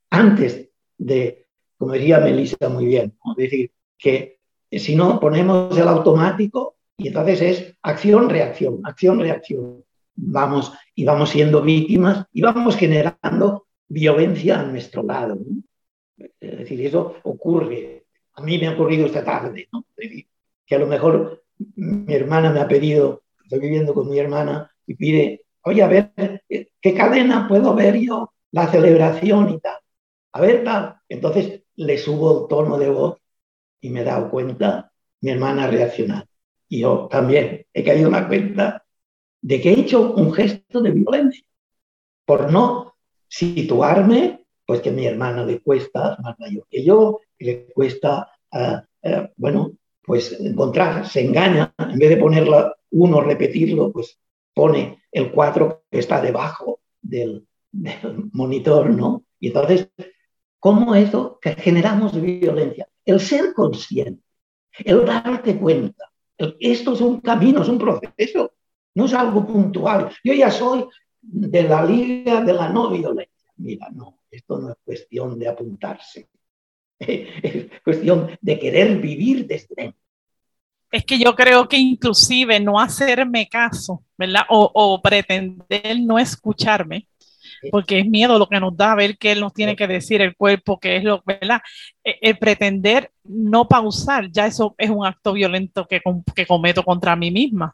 antes 0.10 0.70
de, 0.98 1.48
como 1.78 1.94
decía 1.94 2.20
Melissa 2.20 2.70
muy 2.70 2.86
bien, 2.86 3.18
es 3.32 3.36
decir, 3.36 3.72
que 3.98 4.40
si 4.72 4.96
no 4.96 5.20
ponemos 5.20 5.78
el 5.78 5.88
automático 5.88 6.76
y 6.98 7.08
entonces 7.08 7.42
es 7.42 7.76
acción-reacción, 7.82 8.82
acción-reacción. 8.84 9.84
Vamos 10.16 10.72
y 10.94 11.04
vamos 11.04 11.30
siendo 11.30 11.62
víctimas 11.62 12.26
y 12.32 12.42
vamos 12.42 12.76
generando 12.76 13.68
violencia 13.92 14.60
a 14.60 14.64
nuestro 14.64 15.04
lado. 15.04 15.38
Es 16.18 16.60
decir, 16.60 16.86
eso 16.86 17.16
ocurre. 17.24 18.06
A 18.34 18.42
mí 18.42 18.58
me 18.58 18.68
ha 18.68 18.74
ocurrido 18.74 19.06
esta 19.06 19.24
tarde, 19.24 19.68
¿no? 19.72 19.86
que 20.66 20.76
a 20.76 20.80
lo 20.80 20.88
mejor 20.88 21.44
mi 21.76 22.14
hermana 22.14 22.50
me 22.52 22.62
ha 22.62 22.68
pedido, 22.68 23.24
estoy 23.44 23.60
viviendo 23.60 23.94
con 23.94 24.10
mi 24.10 24.18
hermana 24.18 24.72
y 24.88 24.96
pide, 24.96 25.46
oye, 25.64 25.84
a 25.84 25.88
ver, 25.88 26.14
¿qué 26.48 26.94
cadena 26.96 27.48
puedo 27.48 27.76
ver 27.76 27.98
yo? 28.00 28.32
La 28.52 28.72
celebración 28.72 29.50
y 29.50 29.60
tal. 29.60 29.78
A 30.32 30.42
ver, 30.42 30.64
tal. 30.64 30.96
Entonces 31.10 31.64
le 31.76 31.98
subo 31.98 32.44
el 32.44 32.48
tono 32.48 32.78
de 32.78 32.90
voz 32.90 33.18
y 33.82 33.90
me 33.90 34.02
he 34.02 34.04
dado 34.06 34.30
cuenta, 34.30 34.92
mi 35.20 35.32
hermana 35.32 35.66
ha 35.66 35.68
reaccionado. 35.68 36.26
Y 36.70 36.80
yo 36.80 37.10
también 37.12 37.66
he 37.74 37.84
caído 37.84 38.08
en 38.08 38.14
la 38.14 38.28
cuenta 38.28 38.86
de 39.42 39.60
que 39.60 39.72
he 39.72 39.80
hecho 39.82 40.14
un 40.14 40.32
gesto 40.32 40.82
de 40.82 40.92
violencia 40.92 41.44
por 42.26 42.50
no 42.52 42.91
situarme, 43.32 44.46
pues 44.66 44.82
que 44.82 44.92
mi 44.92 45.06
hermana 45.06 45.46
le 45.46 45.62
cuesta, 45.62 46.18
más 46.22 46.38
mayor 46.38 46.68
que 46.70 46.84
yo, 46.84 47.22
le 47.40 47.68
cuesta, 47.74 48.30
uh, 48.52 49.10
uh, 49.10 49.28
bueno, 49.38 49.72
pues 50.04 50.38
encontrar, 50.40 51.08
se 51.08 51.22
engaña, 51.22 51.74
en 51.78 51.98
vez 51.98 52.10
de 52.10 52.18
ponerla 52.18 52.76
uno, 52.92 53.22
repetirlo, 53.22 53.92
pues 53.92 54.20
pone 54.54 55.04
el 55.12 55.32
4 55.32 55.84
que 55.90 56.00
está 56.00 56.22
debajo 56.22 56.82
del, 57.02 57.48
monitor, 58.34 58.90
¿no? 58.90 59.24
Y 59.40 59.48
entonces, 59.48 59.88
¿cómo 60.60 60.94
eso 60.94 61.40
que 61.42 61.54
generamos 61.54 62.20
violencia? 62.22 62.86
El 63.06 63.22
ser 63.22 63.54
consciente, 63.54 64.22
el 64.84 65.06
darte 65.06 65.58
cuenta. 65.58 66.12
Esto 66.60 66.94
es 66.94 67.00
un 67.00 67.22
camino, 67.22 67.62
es 67.62 67.70
un 67.70 67.78
proceso, 67.78 68.52
no 68.94 69.06
es 69.06 69.14
algo 69.14 69.48
puntual. 69.48 70.12
Yo 70.22 70.34
ya 70.34 70.52
soy 70.52 70.86
de 71.22 71.64
la 71.64 71.86
liga 71.86 72.42
de 72.42 72.54
la 72.54 72.70
no 72.70 72.90
violencia. 72.90 73.52
Mira, 73.58 73.90
no, 73.92 74.24
esto 74.30 74.60
no 74.60 74.72
es 74.72 74.78
cuestión 74.84 75.38
de 75.40 75.48
apuntarse. 75.48 76.30
Es 77.00 77.82
cuestión 77.84 78.38
de 78.40 78.60
querer 78.60 79.00
vivir 79.00 79.48
desde 79.48 79.74
dentro 79.76 80.02
es 80.92 81.06
que 81.06 81.18
yo 81.18 81.36
creo 81.36 81.68
que 81.68 81.78
inclusive 81.78 82.60
no 82.60 82.80
hacerme 82.80 83.48
caso, 83.48 84.04
¿verdad? 84.18 84.42
O, 84.50 85.02
pretender 85.02 86.00
no 86.02 86.20
escucharme, 86.20 87.08
porque 87.72 88.00
es 88.00 88.06
miedo 88.06 88.38
lo 88.38 88.48
que 88.48 88.60
nos 88.60 88.76
da 88.76 88.94
ver 88.96 89.18
qué 89.18 89.32
él 89.32 89.40
nos 89.40 89.54
tiene 89.54 89.76
que 89.76 89.88
decir 89.88 90.22
el 90.22 90.36
cuerpo, 90.36 90.80
qué 90.80 90.98
es 90.98 91.04
lo, 91.04 91.24
¿verdad? 91.26 91.62
E, 92.04 92.18
el, 92.22 92.38
pretender 92.38 93.12
no 93.24 93.68
pausar, 93.68 94.30
ya 94.32 94.48
eso 94.48 94.76
es 94.78 94.90
un 94.90 95.06
acto 95.06 95.34
violento 95.34 95.88
que, 95.88 96.02
que 96.36 96.46
cometo 96.46 96.84
contra 96.84 97.16
mí 97.16 97.32
misma. 97.32 97.74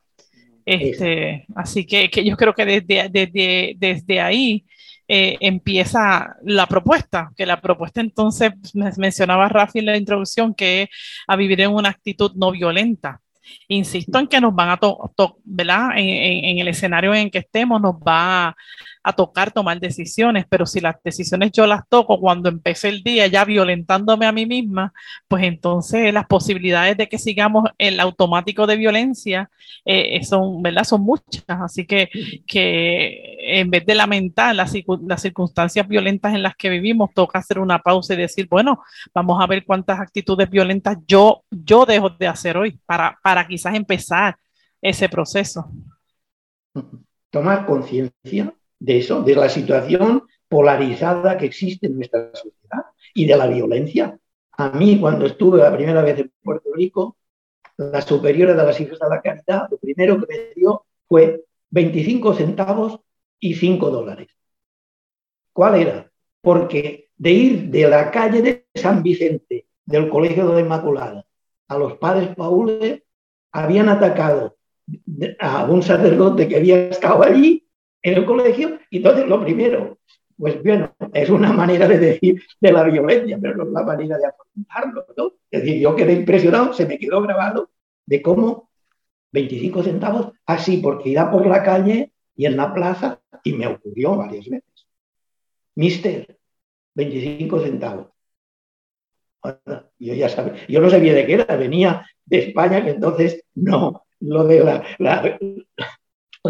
Este, 0.67 1.45
así 1.55 1.85
que, 1.85 2.09
que, 2.09 2.25
yo 2.25 2.35
creo 2.35 2.53
que 2.53 2.65
desde, 2.65 3.07
desde, 3.07 3.73
desde 3.77 4.19
ahí 4.19 4.65
eh, 5.07 5.37
empieza 5.39 6.35
la 6.43 6.65
propuesta, 6.65 7.31
que 7.37 7.45
la 7.45 7.61
propuesta 7.61 8.01
entonces 8.01 8.51
mencionaba 8.97 9.47
Rafi 9.47 9.79
en 9.79 9.85
la 9.85 9.95
introducción, 9.95 10.53
que 10.53 10.81
es 10.81 10.89
a 11.25 11.37
vivir 11.37 11.61
en 11.61 11.71
una 11.71 11.87
actitud 11.87 12.33
no 12.35 12.51
violenta. 12.51 13.21
Insisto 13.69 14.19
en 14.19 14.27
que 14.27 14.41
nos 14.41 14.53
van 14.53 14.71
a, 14.71 14.77
tocar, 14.77 15.37
¿verdad? 15.45 15.91
En, 15.95 16.43
en, 16.43 16.59
el 16.59 16.67
escenario 16.67 17.15
en 17.15 17.29
que 17.29 17.37
estemos, 17.37 17.79
nos 17.79 17.95
va 17.95 18.53
a 19.07 19.13
tocar 19.13 19.51
tomar 19.51 19.79
decisiones, 19.79 20.45
pero 20.49 20.65
si 20.65 20.81
las 20.81 20.97
decisiones 21.01 21.53
yo 21.53 21.65
las 21.65 21.87
toco 21.87 22.19
cuando 22.19 22.49
empecé 22.49 22.89
el 22.89 23.03
día 23.03 23.25
ya 23.27 23.45
violentándome 23.45 24.25
a 24.25 24.33
mí 24.33 24.45
misma, 24.45 24.91
pues 25.29 25.43
entonces 25.43 26.13
las 26.13 26.25
posibilidades 26.25 26.97
de 26.97 27.07
que 27.07 27.17
sigamos 27.17 27.69
el 27.77 28.01
automático 28.01 28.67
de 28.67 28.75
violencia 28.75 29.49
eh, 29.85 30.21
son, 30.25 30.61
¿verdad? 30.61 30.83
son 30.83 31.03
muchas. 31.03 31.45
Así 31.47 31.85
que, 31.85 32.09
que 32.45 33.37
en 33.39 33.69
vez 33.71 33.85
de 33.85 33.95
lamentar 33.95 34.53
las, 34.53 34.73
las 35.07 35.21
circunstancias 35.21 35.87
violentas 35.87 36.35
en 36.35 36.43
las 36.43 36.57
que 36.57 36.69
vivimos, 36.69 37.13
toca 37.13 37.39
hacer 37.39 37.59
una 37.59 37.79
pausa 37.79 38.13
y 38.13 38.17
decir, 38.17 38.47
bueno, 38.49 38.83
vamos 39.13 39.41
a 39.41 39.47
ver 39.47 39.63
cuántas 39.63 40.01
actitudes 40.01 40.49
violentas 40.49 40.97
yo, 41.07 41.45
yo 41.49 41.85
dejo 41.85 42.09
de 42.09 42.27
hacer 42.27 42.57
hoy 42.57 42.77
para, 42.85 43.17
para 43.23 43.47
quizás 43.47 43.73
empezar 43.73 44.35
ese 44.81 45.07
proceso. 45.07 45.71
Tomar 47.29 47.65
conciencia 47.65 48.53
de 48.79 48.97
eso, 48.97 49.21
de 49.23 49.35
la 49.35 49.49
situación 49.49 50.23
polarizada 50.47 51.37
que 51.37 51.45
existe 51.45 51.87
en 51.87 51.97
nuestra 51.97 52.31
sociedad 52.33 52.85
y 53.13 53.25
de 53.25 53.37
la 53.37 53.47
violencia. 53.47 54.17
A 54.53 54.69
mí, 54.69 54.99
cuando 54.99 55.25
estuve 55.25 55.59
la 55.59 55.75
primera 55.75 56.01
vez 56.01 56.19
en 56.19 56.31
Puerto 56.43 56.69
Rico, 56.73 57.17
la 57.77 58.01
superiora 58.01 58.53
de 58.53 58.63
las 58.63 58.79
hijas 58.79 58.99
de 58.99 59.09
la 59.09 59.21
caridad, 59.21 59.67
lo 59.69 59.77
primero 59.77 60.19
que 60.19 60.27
me 60.27 60.53
dio 60.55 60.85
fue 61.07 61.43
25 61.69 62.33
centavos 62.33 62.99
y 63.39 63.53
5 63.53 63.89
dólares. 63.89 64.29
¿Cuál 65.53 65.75
era? 65.75 66.11
Porque 66.41 67.09
de 67.17 67.31
ir 67.31 67.69
de 67.69 67.87
la 67.87 68.11
calle 68.11 68.41
de 68.41 68.67
San 68.73 69.03
Vicente, 69.03 69.67
del 69.85 70.09
Colegio 70.09 70.47
de 70.47 70.55
la 70.55 70.61
Inmaculada, 70.61 71.25
a 71.67 71.77
los 71.77 71.97
padres 71.97 72.35
paules, 72.35 73.03
habían 73.51 73.89
atacado 73.89 74.57
a 75.39 75.65
un 75.65 75.81
sacerdote 75.83 76.47
que 76.47 76.57
había 76.57 76.89
estado 76.89 77.23
allí 77.23 77.66
en 78.01 78.13
el 78.13 78.25
colegio. 78.25 78.79
Y 78.89 78.97
entonces 78.97 79.27
lo 79.27 79.43
primero, 79.43 79.97
pues 80.37 80.61
bueno, 80.63 80.93
es 81.13 81.29
una 81.29 81.51
manera 81.51 81.87
de 81.87 81.97
decir 81.97 82.41
de 82.59 82.71
la 82.71 82.83
violencia, 82.83 83.37
pero 83.41 83.55
no 83.55 83.63
es 83.63 83.71
la 83.71 83.83
manera 83.83 84.17
de 84.17 84.27
afrontarlo. 84.27 85.05
¿no? 85.15 85.33
Es 85.49 85.61
decir, 85.61 85.81
yo 85.81 85.95
quedé 85.95 86.13
impresionado, 86.13 86.73
se 86.73 86.85
me 86.85 86.97
quedó 86.99 87.21
grabado 87.21 87.69
de 88.05 88.21
cómo 88.21 88.69
25 89.31 89.83
centavos, 89.83 90.31
así 90.45 90.77
porque 90.77 91.09
iba 91.09 91.29
por 91.29 91.45
la 91.45 91.63
calle 91.63 92.11
y 92.35 92.45
en 92.45 92.55
la 92.55 92.73
plaza, 92.73 93.19
y 93.43 93.53
me 93.53 93.67
ocurrió 93.67 94.15
varias 94.15 94.47
veces. 94.47 94.87
Mister, 95.75 96.37
25 96.95 97.59
centavos. 97.59 98.07
Yo 99.99 100.13
ya 100.13 100.29
sabía, 100.29 100.67
yo 100.67 100.81
no 100.81 100.89
sabía 100.89 101.13
de 101.13 101.25
qué 101.25 101.33
era, 101.33 101.55
venía 101.55 102.05
de 102.25 102.39
España, 102.39 102.83
que 102.83 102.91
entonces 102.91 103.43
no, 103.55 104.05
lo 104.19 104.43
de 104.43 104.63
la, 104.63 104.83
la, 104.97 105.39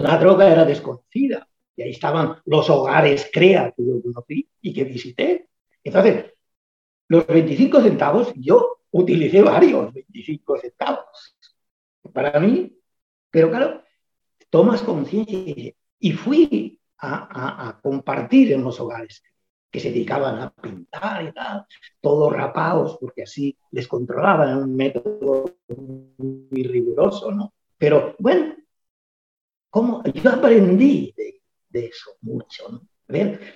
la 0.02 0.18
droga 0.18 0.52
era 0.52 0.66
desconocida. 0.66 1.48
Y 1.76 1.84
ahí 1.84 1.92
estaban 1.92 2.38
los 2.46 2.70
hogares 2.70 3.30
CREA 3.32 3.74
que 3.76 3.86
yo 3.86 4.02
conocí 4.02 4.50
y 4.62 4.74
que 4.74 4.84
visité. 4.84 5.50
Entonces, 5.84 6.34
los 7.08 7.26
25 7.28 7.82
centavos, 7.82 8.34
yo 8.36 8.80
utilicé 8.92 9.42
varios 9.42 9.94
25 9.94 10.58
centavos 10.58 11.38
para 12.14 12.40
mí, 12.40 12.76
pero 13.30 13.50
claro, 13.50 13.84
tomas 14.50 14.82
conciencia 14.82 15.74
y 16.00 16.12
fui 16.14 16.80
a, 16.98 17.68
a, 17.70 17.80
compartir 17.82 18.54
en 18.54 18.64
los 18.64 18.80
hogares 18.80 19.24
que 19.70 19.80
se 19.80 19.92
dedicaban 19.92 20.40
a 20.40 20.50
pintar 20.50 21.26
y 21.26 21.32
tal, 21.32 21.66
todos 22.02 22.34
rapados, 22.34 22.98
porque 23.00 23.24
así 23.24 23.58
les 23.72 23.88
controlaban, 23.88 24.58
un 24.58 24.76
método 24.76 25.58
muy 25.68 26.64
riguroso, 26.64 27.32
¿no? 27.32 27.54
Pero 27.78 28.16
bueno, 28.20 28.56
yo 30.14 30.30
aprendí 30.30 31.14
de, 31.16 31.86
eso 31.86 32.12
mucho. 32.22 32.82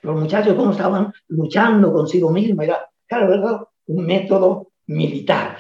Los 0.01 0.19
muchachos 0.19 0.55
cómo 0.55 0.71
estaban 0.71 1.11
luchando 1.27 1.91
consigo 1.91 2.31
mismos, 2.31 2.65
era, 2.65 2.89
claro, 3.07 3.71
un 3.87 4.05
método 4.05 4.71
militar. 4.87 5.57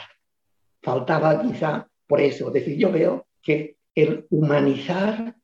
Faltaba 0.81 1.41
quizá 1.41 1.87
por 2.07 2.21
eso. 2.21 2.47
Es 2.47 2.53
decir, 2.53 2.77
yo 2.77 2.91
veo 2.91 3.27
que 3.41 3.77
el 3.95 4.27
humanizar 4.29 5.35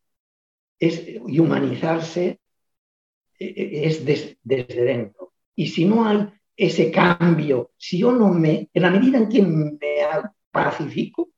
y 0.79 1.39
humanizarse 1.39 2.39
e, 3.39 3.45
e, 3.45 3.87
es 3.87 4.05
desde 4.05 4.83
dentro. 4.83 5.33
Y 5.55 5.67
si 5.67 5.85
no 5.85 6.05
hay 6.05 6.27
ese 6.55 6.91
cambio, 6.91 7.71
si 7.77 7.99
yo 7.99 8.11
no 8.11 8.29
me, 8.29 8.69
en 8.73 8.81
la 8.81 8.91
medida 8.91 9.17
en 9.17 9.29
que 9.29 9.41
me 9.41 9.77
pacifico, 10.51 11.29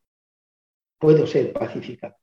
puedo 0.97 1.27
ser 1.27 1.51
pacificado. 1.53 2.15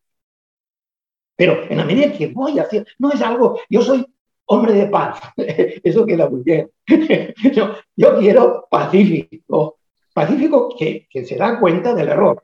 Pero 1.37 1.65
en 1.69 1.77
la 1.77 1.85
medida 1.85 2.13
que 2.13 2.29
voy 2.29 2.59
a 2.59 2.63
hacer, 2.63 2.87
no 2.99 3.13
es 3.13 3.21
algo, 3.21 3.61
yo 3.69 3.83
soy 3.83 4.07
hombre 4.47 4.73
de 4.73 4.87
paz, 4.87 5.21
eso 5.37 6.07
queda 6.07 6.29
muy 6.29 6.43
bien. 6.43 6.71
yo, 7.53 7.77
yo 7.95 8.19
quiero 8.19 8.67
pacífico, 8.71 9.79
pacífico 10.15 10.75
que, 10.79 11.07
que, 11.11 11.25
se 11.25 11.37
da 11.37 11.61
cuenta 11.61 11.95
del 11.95 12.09
error, 12.09 12.43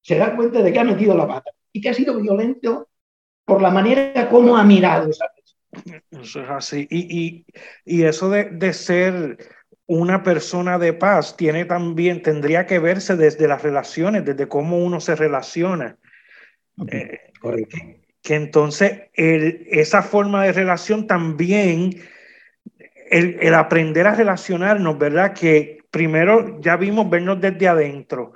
se 0.00 0.16
da 0.16 0.36
cuenta 0.36 0.62
de 0.62 0.72
que 0.72 0.78
ha 0.78 0.84
metido 0.84 1.16
la 1.16 1.26
pata 1.26 1.50
y 1.72 1.80
que 1.80 1.88
ha 1.88 1.94
sido 1.94 2.20
violento 2.20 2.88
por 3.44 3.60
la 3.60 3.70
manera 3.70 4.28
como 4.28 4.56
ha 4.56 4.62
mirado 4.62 5.10
esa 5.10 5.26
persona. 5.34 6.02
Eso 6.10 6.42
es 6.42 6.50
así. 6.50 6.86
Y, 6.90 7.18
y, 7.18 7.46
y 7.84 8.04
eso 8.04 8.30
de, 8.30 8.44
de, 8.44 8.72
ser 8.72 9.38
una 9.86 10.22
persona 10.22 10.78
de 10.78 10.92
paz 10.92 11.36
tiene 11.36 11.64
también, 11.64 12.22
tendría 12.22 12.66
que 12.66 12.78
verse 12.78 13.16
desde 13.16 13.48
las 13.48 13.62
relaciones, 13.62 14.24
desde 14.24 14.48
cómo 14.48 14.78
uno 14.78 15.00
se 15.00 15.16
relaciona. 15.16 15.98
Eh, 16.86 17.32
que 18.22 18.34
entonces 18.34 19.02
esa 19.14 20.02
forma 20.02 20.44
de 20.44 20.52
relación 20.52 21.06
también 21.06 22.02
el, 23.10 23.54
aprender 23.54 24.06
a 24.06 24.14
relacionarnos, 24.14 24.98
¿verdad? 24.98 25.32
Que 25.32 25.78
primero 25.90 26.60
ya 26.60 26.76
vimos 26.76 27.08
vernos 27.08 27.40
desde 27.40 27.68
adentro, 27.68 28.34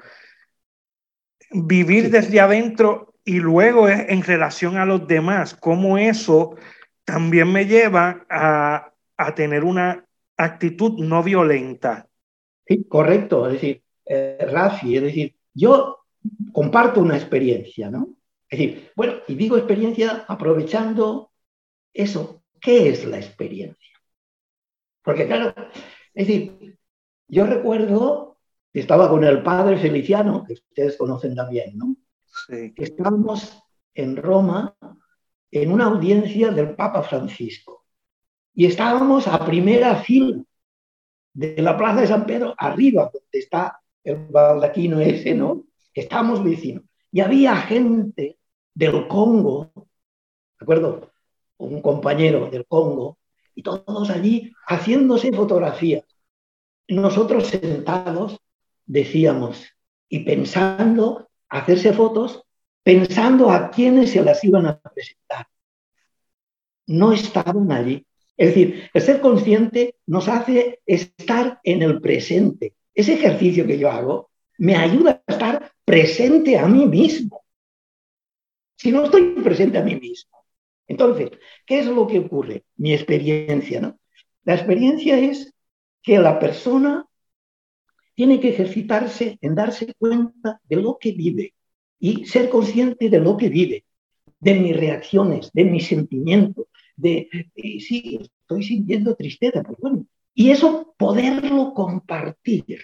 vivir 1.51 2.11
desde 2.11 2.41
adentro 2.41 3.15
y 3.25 3.39
luego 3.39 3.89
es 3.89 4.09
en 4.09 4.23
relación 4.23 4.77
a 4.77 4.87
los 4.87 5.07
demás, 5.07 5.55
cómo 5.55 5.99
eso 5.99 6.57
también 7.05 7.53
me 7.53 7.67
lleva 7.67 8.27
a, 8.31 8.93
a 9.17 9.35
tener 9.35 9.65
una 9.65 10.05
actitud 10.37 10.99
no 10.99 11.23
violenta. 11.23 12.09
Sí, 12.67 12.85
correcto. 12.89 13.47
Es 13.47 13.55
decir, 13.55 13.83
eh, 14.07 14.47
Rafi, 14.51 14.97
es 14.97 15.03
decir, 15.03 15.35
yo 15.55 15.99
comparto 16.53 17.01
una 17.01 17.17
experiencia, 17.17 17.91
¿no? 17.91 18.09
Es 18.53 18.59
decir, 18.59 18.93
bueno, 18.95 19.15
y 19.29 19.35
digo 19.35 19.57
experiencia 19.57 20.27
aprovechando 20.29 21.33
eso. 21.95 22.45
¿Qué 22.61 22.91
es 22.91 23.07
la 23.07 23.17
experiencia? 23.17 23.99
Porque 25.03 25.27
claro, 25.27 25.55
es 26.13 26.27
decir, 26.27 26.79
yo 27.29 27.47
recuerdo 27.47 28.37
que 28.71 28.81
estaba 28.81 29.09
con 29.09 29.25
el 29.25 29.43
padre 29.43 29.79
Feliciano, 29.79 30.45
que 30.47 30.53
ustedes 30.53 30.99
conocen 30.99 31.35
también, 31.35 31.79
¿no? 31.79 31.97
Sí. 32.47 32.75
Estábamos 32.77 33.59
en 33.95 34.19
Roma 34.19 34.77
en 35.51 35.73
una 35.73 35.87
audiencia 35.87 36.51
del 36.51 36.75
Papa 36.75 37.03
Francisco. 37.03 37.87
Y 38.55 38.67
estábamos 38.67 39.29
a 39.29 39.47
primera 39.47 39.97
fila 39.97 40.43
de 41.33 41.63
la 41.63 41.75
Plaza 41.79 42.03
de 42.03 42.07
San 42.07 42.27
Pedro, 42.27 42.55
arriba, 42.59 43.05
donde 43.11 43.39
está 43.39 43.81
el 44.05 44.27
baldaquino 44.27 45.01
ese, 45.01 45.35
¿no? 45.35 45.65
Estábamos 45.95 46.45
vecinos. 46.45 46.85
Y 47.11 47.21
había 47.21 47.57
gente 47.57 48.37
del 48.75 49.07
Congo, 49.09 49.71
¿de 49.75 50.65
acuerdo? 50.65 51.13
Un 51.59 51.81
compañero 51.81 52.51
del 52.51 52.67
Congo, 52.67 53.19
y 53.55 53.63
todos 53.63 54.11
allí 54.11 54.53
haciéndose 54.67 55.33
fotografías. 55.33 56.05
Nosotros 56.89 57.49
sentados 57.49 58.39
decíamos 58.87 59.65
y 60.09 60.21
pensando 60.21 61.31
hacerse 61.49 61.93
fotos, 61.93 62.43
pensando 62.83 63.51
a 63.51 63.71
quiénes 63.71 64.11
se 64.11 64.23
las 64.23 64.43
iban 64.45 64.67
a 64.67 64.79
presentar. 64.79 65.47
No 66.87 67.13
estaban 67.13 67.71
allí. 67.71 68.07
Es 68.37 68.49
decir, 68.49 68.91
el 68.93 69.03
ser 69.03 69.21
consciente 69.21 69.97
nos 70.07 70.29
hace 70.29 70.81
estar 70.87 71.61
en 71.63 71.83
el 71.83 72.01
presente. 72.01 72.75
Ese 72.95 73.15
ejercicio 73.15 73.67
que 73.67 73.79
yo 73.79 73.91
hago 73.91 74.31
me 74.59 74.77
ayuda 74.77 75.23
a 75.27 75.33
estar 75.33 75.73
presente 75.85 76.59
a 76.59 76.67
mí 76.67 76.87
mismo. 76.87 77.32
Si 78.83 78.91
no 78.91 79.05
estoy 79.05 79.31
presente 79.45 79.79
a 79.79 79.85
mí 79.85 79.95
mismo. 79.95 80.45
Entonces, 80.89 81.31
¿qué 81.65 81.79
es 81.79 81.87
lo 81.87 82.05
que 82.05 82.19
ocurre? 82.19 82.65
Mi 82.75 82.93
experiencia, 82.93 83.81
¿no? 83.81 83.97
La 84.43 84.55
experiencia 84.55 85.17
es 85.17 85.55
que 86.03 86.19
la 86.19 86.41
persona 86.41 87.07
tiene 88.17 88.41
que 88.41 88.49
ejercitarse 88.49 89.39
en 89.41 89.55
darse 89.55 89.95
cuenta 89.97 90.61
de 90.65 90.77
lo 90.83 90.99
que 90.99 91.13
vive 91.13 91.55
y 92.01 92.27
ser 92.27 92.51
consciente 92.51 93.09
de 93.09 93.21
lo 93.21 93.37
que 93.37 93.51
vive, 93.51 93.85
de 94.41 94.55
mis 94.55 94.77
reacciones, 94.77 95.53
de 95.53 95.65
mis 95.65 95.87
sentimientos, 95.87 96.67
de, 96.97 97.29
eh, 97.55 97.79
sí, 97.79 98.19
estoy 98.41 98.65
sintiendo 98.65 99.15
tristeza, 99.15 99.63
pues 99.63 99.79
bueno, 99.79 100.07
y 100.35 100.51
eso 100.51 100.93
poderlo 100.99 101.73
compartir. 101.73 102.83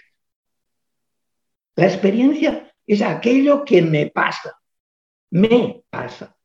La 1.75 1.87
experiencia 1.87 2.73
es 2.87 3.01
aquello 3.01 3.65
que 3.65 3.81
me 3.81 4.07
pasa, 4.07 4.58
me 5.31 5.83
pasa. 5.89 6.35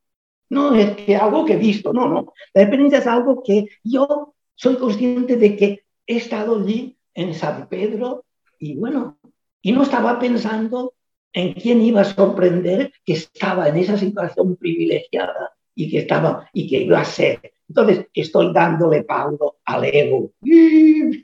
No 0.49 0.75
es 0.75 0.95
que 0.95 1.15
algo 1.15 1.45
que 1.45 1.53
he 1.53 1.57
visto, 1.57 1.91
no, 1.91 2.07
no. 2.07 2.33
La 2.53 2.61
experiencia 2.61 2.99
es 2.99 3.07
algo 3.07 3.41
que 3.43 3.67
yo 3.83 4.35
soy 4.53 4.77
consciente 4.77 5.37
de 5.37 5.55
que 5.57 5.83
he 6.05 6.17
estado 6.17 6.59
allí 6.59 6.97
en 7.13 7.33
San 7.33 7.67
Pedro 7.67 8.25
y 8.59 8.75
bueno, 8.75 9.17
y 9.61 9.71
no 9.71 9.83
estaba 9.83 10.19
pensando 10.19 10.93
en 11.33 11.53
quién 11.53 11.81
iba 11.81 12.01
a 12.01 12.05
sorprender 12.05 12.93
que 13.03 13.13
estaba 13.13 13.67
en 13.67 13.77
esa 13.77 13.97
situación 13.97 14.55
privilegiada 14.55 15.51
y 15.73 15.89
que 15.89 15.99
estaba 15.99 16.49
y 16.53 16.69
que 16.69 16.83
iba 16.83 17.01
a 17.01 17.05
ser 17.05 17.55
entonces, 17.67 18.07
estoy 18.13 18.53
dándole 18.53 19.03
paudo 19.03 19.57
al 19.65 19.85
ego. 19.85 20.31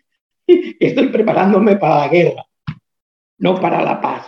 Estoy 0.47 1.07
preparándome 1.07 1.77
para 1.77 1.99
la 1.99 2.07
guerra, 2.09 2.45
no 3.37 3.55
para 3.61 3.81
la 3.83 4.01
paz. 4.01 4.27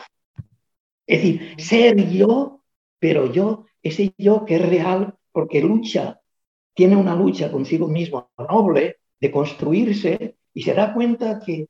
Es 1.05 1.21
decir, 1.21 1.55
ser 1.57 2.09
yo, 2.09 2.62
pero 3.03 3.29
yo, 3.29 3.65
ese 3.81 4.13
yo 4.17 4.45
que 4.45 4.55
es 4.55 4.61
real, 4.61 5.13
porque 5.33 5.59
lucha, 5.59 6.21
tiene 6.73 6.95
una 6.95 7.13
lucha 7.13 7.51
consigo 7.51 7.89
mismo 7.89 8.31
noble 8.49 8.95
de 9.19 9.29
construirse 9.29 10.37
y 10.53 10.61
se 10.61 10.73
da 10.73 10.93
cuenta 10.93 11.41
que 11.45 11.67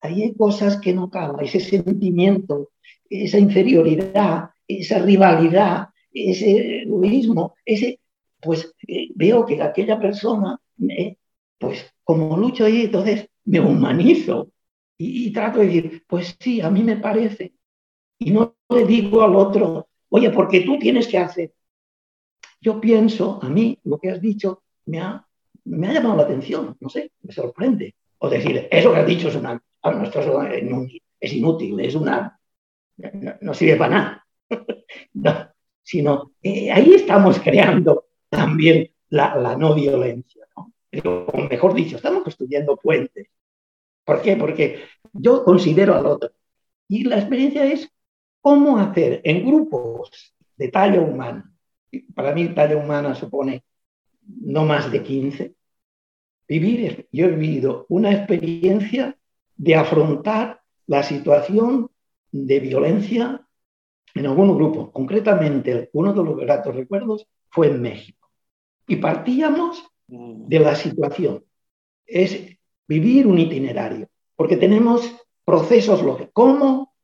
ahí 0.00 0.24
hay 0.24 0.34
cosas 0.34 0.80
que 0.80 0.92
no 0.92 1.08
caben, 1.08 1.46
ese 1.46 1.60
sentimiento, 1.60 2.70
esa 3.08 3.38
inferioridad, 3.38 4.50
esa 4.66 4.98
rivalidad, 4.98 5.90
ese 6.12 6.82
egoísmo, 6.82 7.54
ese 7.64 8.00
pues 8.40 8.74
eh, 8.88 9.10
veo 9.14 9.46
que 9.46 9.62
aquella 9.62 10.00
persona, 10.00 10.60
pues 11.58 11.94
como 12.02 12.36
lucho 12.36 12.64
ahí, 12.64 12.86
entonces 12.86 13.28
me 13.44 13.60
humanizo 13.60 14.50
y, 14.98 15.32
trato 15.32 15.60
de 15.60 15.66
decir, 15.66 16.02
pues 16.08 16.36
sí, 16.40 16.60
a 16.60 16.70
mí 16.70 16.82
me 16.82 16.96
parece. 16.96 17.52
Y 18.18 18.32
no 18.32 18.56
le 18.68 18.84
digo 18.84 19.22
al 19.22 19.36
otro, 19.36 19.86
oye, 20.16 20.30
porque 20.30 20.60
tú 20.60 20.78
tienes 20.78 21.06
que 21.08 21.18
hacer. 21.18 21.52
Yo 22.60 22.80
pienso, 22.80 23.38
a 23.42 23.50
mí 23.50 23.78
lo 23.84 23.98
que 23.98 24.10
has 24.10 24.20
dicho 24.20 24.62
me 24.86 24.98
ha, 25.00 25.26
llamado 25.64 26.16
la 26.16 26.22
atención, 26.22 26.74
no 26.80 26.88
sé, 26.88 27.12
me 27.22 27.32
sorprende. 27.32 27.94
O 28.18 28.30
decir, 28.30 28.66
eso 28.70 28.92
que 28.92 28.98
has 29.00 29.06
dicho 29.06 29.28
es, 29.28 29.36
una, 29.36 29.62
es 31.20 31.32
inútil, 31.34 31.80
es 31.80 31.94
una, 31.94 32.40
no, 33.42 33.52
sirve 33.52 33.76
para 33.76 34.22
nada. 34.50 35.52
sino 35.82 36.32
eh, 36.42 36.72
ahí 36.72 36.94
estamos 36.94 37.38
creando 37.38 38.06
también 38.30 38.90
la, 39.10 39.54
no 39.56 39.74
violencia. 39.74 40.46
¿no? 40.56 40.72
O 41.04 41.42
mejor 41.42 41.74
dicho, 41.74 41.96
estamos 41.96 42.22
construyendo 42.22 42.76
puentes. 42.76 43.28
¿Por 44.02 44.22
qué? 44.22 44.36
Porque 44.36 44.80
yo 45.12 45.44
considero 45.44 45.94
al 45.94 46.06
otro. 46.06 46.30
Y 46.88 47.04
la 47.04 47.18
experiencia 47.18 47.66
es 47.66 47.92
cómo 48.46 48.78
hacer 48.78 49.22
en 49.24 49.44
grupos 49.44 50.32
de 50.56 50.68
talla 50.68 51.00
humana. 51.00 51.52
Para 52.14 52.32
mí, 52.32 52.46
talla 52.54 52.76
humana 52.76 53.12
supone 53.16 53.64
no 54.22 54.64
más 54.64 54.92
de 54.92 55.02
15. 55.02 55.54
Vivir, 56.46 57.08
yo 57.10 57.26
he 57.26 57.30
vivido 57.30 57.86
una 57.88 58.12
experiencia 58.12 59.18
de 59.56 59.74
afrontar 59.74 60.60
la 60.86 61.02
situación 61.02 61.90
de 62.30 62.60
violencia 62.60 63.44
en 64.14 64.26
algún 64.26 64.56
grupo. 64.56 64.92
Concretamente, 64.92 65.90
uno 65.94 66.12
de 66.12 66.22
los 66.22 66.36
gratos 66.36 66.72
recuerdos 66.72 67.26
fue 67.48 67.66
en 67.66 67.82
México. 67.82 68.30
Y 68.86 68.94
partíamos 68.94 69.82
mm. 70.06 70.46
de 70.46 70.58
la 70.60 70.76
situación. 70.76 71.44
Es 72.06 72.46
vivir 72.86 73.26
un 73.26 73.40
itinerario, 73.40 74.08
porque 74.36 74.56
tenemos 74.56 75.16
procesos 75.44 76.00
lógicos. 76.00 76.30
¿Cómo 76.32 76.94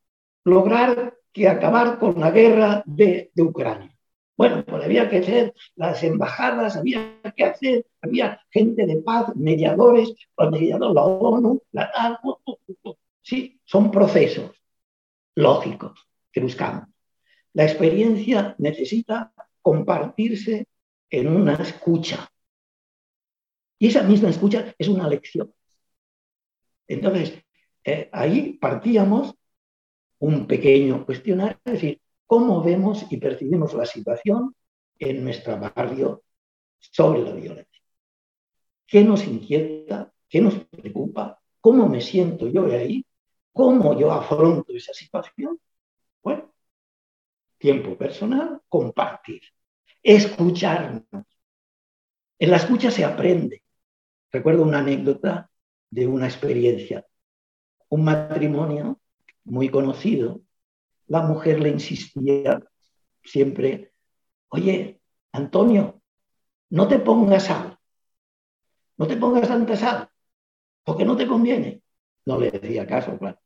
lograr 0.44 1.16
que 1.32 1.48
acabar 1.48 1.98
con 1.98 2.20
la 2.20 2.30
guerra 2.30 2.82
de, 2.86 3.30
Ucrania? 3.36 3.96
Bueno, 4.36 4.64
pues 4.64 4.84
había 4.84 5.08
que 5.08 5.18
hacer 5.18 5.54
las 5.76 6.02
embajadas, 6.02 6.76
había 6.76 7.20
que 7.36 7.44
hacer, 7.44 7.86
había 8.00 8.40
gente 8.50 8.86
de 8.86 8.96
paz, 8.96 9.34
mediadores, 9.36 10.14
los 10.36 10.50
mediadores, 10.50 10.94
la 10.94 11.04
ONU, 11.04 11.62
la 11.72 12.20
Sí, 13.22 13.60
son 13.64 13.90
procesos 13.90 14.50
lógicos 15.34 16.08
que 16.32 16.40
buscamos. 16.40 16.88
La 17.54 17.64
experiencia 17.64 18.54
necesita 18.58 19.32
compartirse 19.60 20.66
en 21.10 21.28
una 21.28 21.54
escucha. 21.54 22.28
Y 23.78 23.88
esa 23.88 24.02
misma 24.02 24.30
escucha 24.30 24.74
es 24.78 24.88
una 24.88 25.08
lección. 25.08 25.52
Entonces, 26.88 27.34
eh, 27.84 28.08
ahí 28.12 28.54
partíamos 28.54 29.34
un 30.22 30.46
pequeño 30.46 31.04
cuestionario, 31.04 31.58
es 31.64 31.72
decir, 31.72 32.00
cómo 32.26 32.62
vemos 32.62 33.04
y 33.10 33.16
percibimos 33.16 33.74
la 33.74 33.84
situación 33.84 34.54
en 34.96 35.24
nuestro 35.24 35.58
barrio 35.58 36.22
sobre 36.78 37.22
la 37.22 37.32
violencia. 37.32 37.82
¿Qué 38.86 39.02
nos 39.02 39.26
inquieta? 39.26 40.12
¿Qué 40.28 40.40
nos 40.40 40.54
preocupa? 40.66 41.40
¿Cómo 41.60 41.88
me 41.88 42.00
siento 42.00 42.46
yo 42.46 42.66
ahí? 42.66 43.04
¿Cómo 43.52 43.98
yo 43.98 44.12
afronto 44.12 44.72
esa 44.72 44.94
situación? 44.94 45.58
Bueno, 46.22 46.54
tiempo 47.58 47.98
personal, 47.98 48.60
compartir 48.68 49.42
escucharnos. 50.04 51.04
En 52.38 52.50
la 52.50 52.56
escucha 52.58 52.92
se 52.92 53.04
aprende. 53.04 53.62
Recuerdo 54.30 54.62
una 54.62 54.78
anécdota 54.78 55.50
de 55.90 56.06
una 56.06 56.26
experiencia. 56.26 57.04
Un 57.88 58.04
matrimonio 58.04 59.01
muy 59.44 59.68
conocido, 59.68 60.40
la 61.06 61.22
mujer 61.22 61.60
le 61.60 61.70
insistía 61.70 62.62
siempre, 63.22 63.92
oye, 64.48 65.00
Antonio, 65.32 66.00
no 66.70 66.88
te 66.88 66.98
pongas 66.98 67.44
sal, 67.44 67.78
no 68.96 69.06
te 69.06 69.16
pongas 69.16 69.48
tanta 69.48 69.76
sal, 69.76 70.08
porque 70.84 71.04
no 71.04 71.16
te 71.16 71.26
conviene. 71.26 71.82
No 72.24 72.38
le 72.38 72.50
decía 72.50 72.86
caso, 72.86 73.18
claro. 73.18 73.38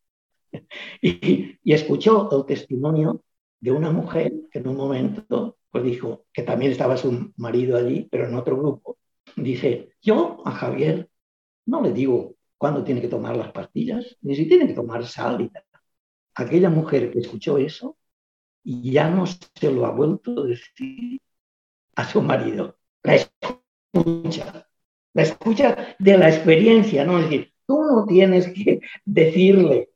Y, 1.00 1.58
y 1.62 1.72
escuchó 1.72 2.28
el 2.30 2.44
testimonio 2.46 3.22
de 3.60 3.72
una 3.72 3.90
mujer 3.90 4.32
que 4.50 4.58
en 4.58 4.68
un 4.68 4.76
momento 4.76 5.56
pues 5.76 5.84
dijo, 5.84 6.24
que 6.32 6.42
también 6.42 6.72
estaba 6.72 6.96
su 6.96 7.34
marido 7.36 7.76
allí, 7.76 8.08
pero 8.10 8.26
en 8.26 8.34
otro 8.34 8.56
grupo, 8.56 8.96
dice, 9.36 9.90
yo 10.00 10.40
a 10.46 10.50
Javier 10.50 11.10
no 11.66 11.82
le 11.82 11.92
digo 11.92 12.34
cuándo 12.56 12.82
tiene 12.82 13.02
que 13.02 13.08
tomar 13.08 13.36
las 13.36 13.52
pastillas, 13.52 14.16
ni 14.22 14.34
si 14.34 14.48
tiene 14.48 14.66
que 14.66 14.72
tomar 14.72 15.06
sal 15.06 15.38
y 15.42 15.50
tal. 15.50 15.64
Aquella 16.36 16.70
mujer 16.70 17.10
que 17.10 17.20
escuchó 17.20 17.58
eso 17.58 17.96
ya 18.62 19.08
no 19.08 19.26
se 19.26 19.72
lo 19.72 19.86
ha 19.86 19.90
vuelto 19.90 20.42
a 20.42 20.46
decir 20.46 21.20
a 21.94 22.08
su 22.08 22.20
marido. 22.20 22.78
La 23.02 23.14
escucha, 23.14 24.68
la 25.14 25.22
escucha 25.22 25.96
de 25.98 26.18
la 26.18 26.28
experiencia, 26.28 27.04
¿no? 27.04 27.18
Es 27.18 27.24
decir, 27.24 27.52
tú 27.66 27.82
no 27.82 28.04
tienes 28.06 28.48
que 28.48 28.80
decirle, 29.04 29.90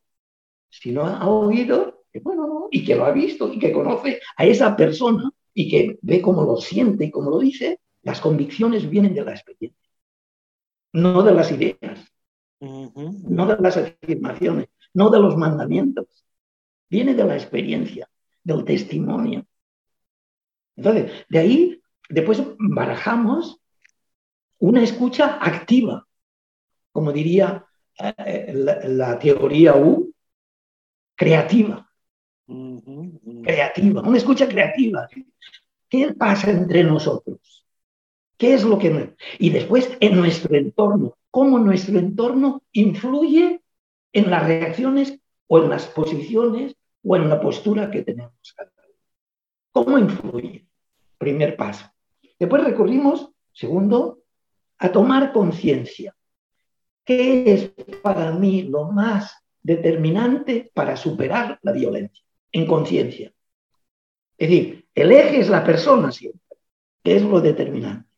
si 0.68 0.92
no 0.92 1.06
ha 1.06 1.28
oído, 1.28 2.04
que 2.12 2.20
bueno, 2.20 2.46
no, 2.46 2.68
y 2.70 2.84
que 2.84 2.96
lo 2.96 3.04
ha 3.04 3.12
visto 3.12 3.52
y 3.52 3.58
que 3.58 3.72
conoce 3.72 4.20
a 4.36 4.44
esa 4.46 4.76
persona 4.76 5.30
y 5.52 5.68
que 5.68 5.98
ve 6.00 6.22
cómo 6.22 6.44
lo 6.44 6.56
siente 6.56 7.04
y 7.04 7.10
cómo 7.10 7.30
lo 7.30 7.38
dice, 7.38 7.80
las 8.02 8.20
convicciones 8.20 8.88
vienen 8.88 9.14
de 9.14 9.24
la 9.24 9.32
experiencia, 9.32 9.90
no 10.92 11.22
de 11.22 11.34
las 11.34 11.52
ideas, 11.52 12.00
no 12.60 13.46
de 13.46 13.56
las 13.60 13.76
afirmaciones, 13.76 14.68
no 14.94 15.10
de 15.10 15.18
los 15.18 15.36
mandamientos, 15.36 16.24
viene 16.90 17.14
de 17.14 17.24
la 17.24 17.36
experiencia, 17.36 18.10
del 18.42 18.64
testimonio. 18.64 19.46
Entonces, 20.76 21.12
de 21.28 21.38
ahí, 21.38 21.82
después 22.08 22.42
barajamos 22.58 23.60
una 24.58 24.82
escucha 24.82 25.38
activa, 25.40 26.06
como 26.92 27.12
diría 27.12 27.64
eh, 27.98 28.52
la, 28.54 29.18
teoría 29.18 29.76
U, 29.76 30.12
creativa. 31.14 31.86
Creativa, 33.42 34.02
una 34.02 34.18
escucha 34.18 34.48
creativa. 34.48 35.08
¿Qué 35.88 36.12
pasa 36.14 36.50
entre 36.50 36.82
nosotros? 36.82 37.66
¿Qué 38.36 38.54
es 38.54 38.64
lo 38.64 38.78
que... 38.78 39.14
Y 39.38 39.50
después 39.50 39.96
en 40.00 40.16
nuestro 40.16 40.56
entorno, 40.56 41.16
cómo 41.30 41.58
nuestro 41.58 41.98
entorno 41.98 42.62
influye 42.72 43.60
en 44.12 44.30
las 44.30 44.46
reacciones 44.46 45.18
o 45.46 45.62
en 45.62 45.68
las 45.68 45.86
posiciones 45.86 46.74
o 47.02 47.16
en 47.16 47.28
la 47.28 47.40
postura 47.40 47.90
que 47.90 48.02
tenemos 48.02 48.54
cada. 48.56 48.70
¿Cómo 49.72 49.98
influye? 49.98 50.66
Primer 51.18 51.56
paso. 51.56 51.86
Después 52.38 52.64
recurrimos, 52.64 53.30
segundo, 53.52 54.22
a 54.78 54.90
tomar 54.90 55.32
conciencia. 55.32 56.16
¿Qué 57.04 57.52
es 57.52 57.70
para 58.02 58.32
mí 58.32 58.62
lo 58.62 58.90
más 58.90 59.36
determinante 59.62 60.70
para 60.74 60.96
superar 60.96 61.58
la 61.62 61.72
violencia? 61.72 62.24
En 62.52 62.66
conciencia. 62.66 63.32
Es 64.36 64.48
decir, 64.48 64.88
el 64.94 65.12
eje 65.12 65.40
es 65.40 65.48
la 65.48 65.64
persona 65.64 66.10
siempre. 66.10 66.40
¿Qué 67.02 67.16
es 67.16 67.22
lo 67.22 67.40
determinante? 67.40 68.08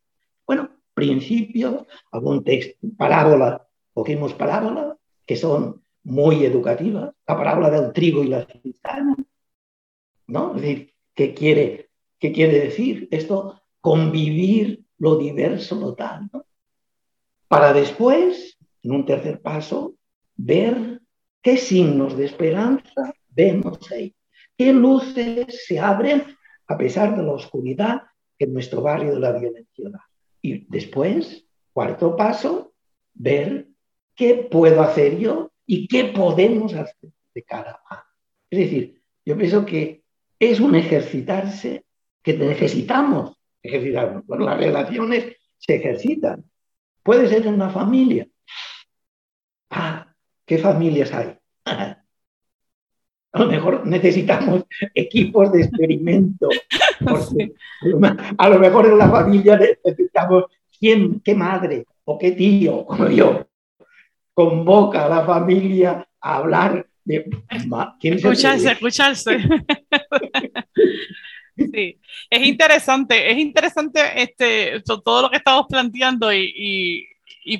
Bueno, 0.46 0.70
principios, 0.94 1.86
algún 2.10 2.44
texto, 2.44 2.86
parábola, 2.96 3.66
cogimos 3.92 4.32
parábola, 4.34 4.96
que 5.26 5.36
son 5.36 5.82
muy 6.04 6.44
educativas, 6.44 7.14
la 7.26 7.36
parábola 7.36 7.70
del 7.70 7.92
trigo 7.92 8.22
y 8.22 8.28
la 8.28 8.46
cizaña, 8.46 9.16
¿no? 10.26 10.54
Decir, 10.54 10.94
¿qué 11.14 11.34
quiere, 11.34 11.90
qué 12.18 12.32
quiere 12.32 12.60
decir 12.60 13.08
esto? 13.10 13.60
Convivir 13.80 14.84
lo 14.98 15.16
diverso, 15.16 15.76
lo 15.76 15.94
tal, 15.94 16.28
¿no? 16.32 16.44
Para 17.48 17.72
después, 17.72 18.58
en 18.82 18.92
un 18.92 19.04
tercer 19.04 19.40
paso, 19.40 19.94
ver 20.36 21.00
qué 21.42 21.56
signos 21.56 22.16
de 22.16 22.24
esperanza 22.24 23.14
vemos 23.28 23.90
ahí, 23.92 24.14
qué 24.56 24.72
luces 24.72 25.64
se 25.66 25.78
abren 25.78 26.24
a 26.66 26.78
pesar 26.78 27.16
de 27.16 27.22
la 27.22 27.32
oscuridad 27.32 28.02
en 28.38 28.52
nuestro 28.52 28.82
barrio 28.82 29.14
de 29.14 29.20
la 29.20 29.32
violencia. 29.32 29.90
Y 30.40 30.66
después, 30.68 31.44
cuarto 31.72 32.16
paso, 32.16 32.72
ver 33.14 33.68
qué 34.14 34.48
puedo 34.50 34.82
hacer 34.82 35.18
yo 35.18 35.51
y 35.66 35.86
qué 35.88 36.04
podemos 36.04 36.74
hacer 36.74 37.10
de 37.34 37.42
cara 37.42 37.80
a. 37.88 38.04
Es 38.50 38.58
decir, 38.58 39.02
yo 39.24 39.36
pienso 39.36 39.64
que 39.64 40.02
es 40.38 40.60
un 40.60 40.74
ejercitarse 40.74 41.84
que 42.22 42.34
necesitamos 42.34 43.36
ejercitar. 43.62 44.22
Bueno, 44.26 44.44
las 44.44 44.58
relaciones 44.58 45.36
se 45.58 45.76
ejercitan. 45.76 46.44
Puede 47.02 47.28
ser 47.28 47.46
en 47.46 47.54
una 47.54 47.70
familia. 47.70 48.26
Ah, 49.70 50.14
¿qué 50.44 50.58
familias 50.58 51.12
hay? 51.12 51.38
A 53.34 53.38
lo 53.38 53.46
mejor 53.46 53.86
necesitamos 53.86 54.64
equipos 54.94 55.50
de 55.52 55.62
experimento. 55.62 56.50
a 58.38 58.48
lo 58.50 58.58
mejor 58.58 58.86
en 58.86 58.98
la 58.98 59.08
familia 59.08 59.58
necesitamos 59.58 60.44
quién, 60.78 61.20
qué 61.20 61.34
madre 61.34 61.86
o 62.04 62.18
qué 62.18 62.32
tío, 62.32 62.84
como 62.84 63.08
yo, 63.08 63.46
convoca 64.34 65.06
a 65.06 65.08
la 65.08 65.24
familia 65.24 66.06
a 66.20 66.36
hablar 66.36 66.86
de... 67.04 67.24
Escucharse, 68.00 68.72
escucharse. 68.72 69.38
Sí, 71.54 72.00
es 72.30 72.46
interesante, 72.46 73.30
es 73.30 73.36
interesante 73.36 74.00
este, 74.22 74.82
todo 75.04 75.22
lo 75.22 75.30
que 75.30 75.36
estamos 75.36 75.66
planteando 75.68 76.32
y, 76.32 76.50
y 76.56 77.06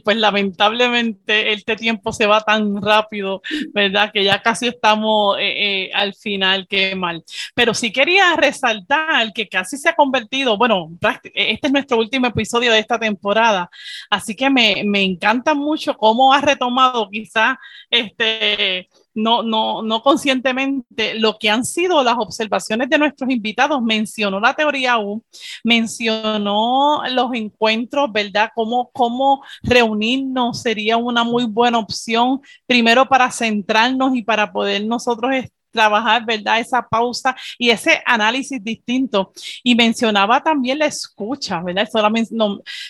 pues 0.03 0.17
lamentablemente 0.17 1.53
este 1.53 1.77
tiempo 1.77 2.13
se 2.13 2.27
va 2.27 2.41
tan 2.41 2.81
rápido, 2.81 3.43
¿verdad? 3.73 4.11
Que 4.13 4.25
ya 4.25 4.41
casi 4.43 4.69
estamos 4.69 5.39
eh, 5.39 5.87
eh, 5.87 5.91
al 5.95 6.15
final, 6.15 6.67
qué 6.69 6.95
mal. 6.95 7.25
Pero 7.55 7.75
sí 7.75 7.93
quería 7.93 8.35
resaltar 8.37 9.33
que 9.33 9.49
casi 9.49 9.77
se 9.77 9.89
ha 9.89 9.95
convertido, 9.95 10.57
bueno, 10.57 10.91
este 11.35 11.67
es 11.67 11.73
nuestro 11.73 11.99
último 11.99 12.27
episodio 12.27 12.73
de 12.73 12.79
esta 12.79 12.99
temporada, 12.99 13.71
así 14.11 14.35
que 14.35 14.51
me, 14.51 14.83
me 14.85 15.03
encanta 15.03 15.55
mucho 15.55 15.97
cómo 15.97 16.33
ha 16.33 16.41
retomado 16.41 17.09
quizás 17.11 17.57
este 17.91 18.89
no, 19.15 19.43
no, 19.43 19.83
no 19.83 20.03
conscientemente 20.03 21.15
lo 21.19 21.39
que 21.39 21.51
han 21.51 21.65
sido 21.65 22.03
las 22.03 22.17
observaciones 22.19 22.89
de 22.89 22.99
nuestros 22.99 23.31
invitados. 23.31 23.83
Mencionó 23.83 24.41
la 24.41 24.55
teoría 24.55 24.99
U, 24.99 25.23
mencionó 25.65 27.03
los 27.11 27.35
encuentros, 27.35 28.11
¿verdad? 28.13 28.51
Cómo, 28.55 28.91
cómo 28.93 29.43
reunirnos 29.63 30.63
sería 30.63 30.97
una 30.97 31.25
muy 31.25 31.45
buena 31.45 31.79
opción, 31.79 32.41
primero 32.67 33.07
para 33.07 33.31
centrarnos 33.31 34.15
y 34.17 34.23
para 34.23 34.53
poder 34.53 34.85
nosotros 34.87 35.33
trabajar, 35.73 36.25
¿verdad? 36.25 36.61
Esa 36.61 36.87
pausa 36.87 37.35
y 37.59 37.71
ese 37.71 38.03
análisis 38.07 38.63
distinto. 38.63 39.33
Y 39.63 39.75
mencionaba 39.75 40.43
también 40.43 40.79
la 40.79 40.87
escucha, 40.87 41.61
¿verdad? 41.63 41.89
Eso 41.89 41.99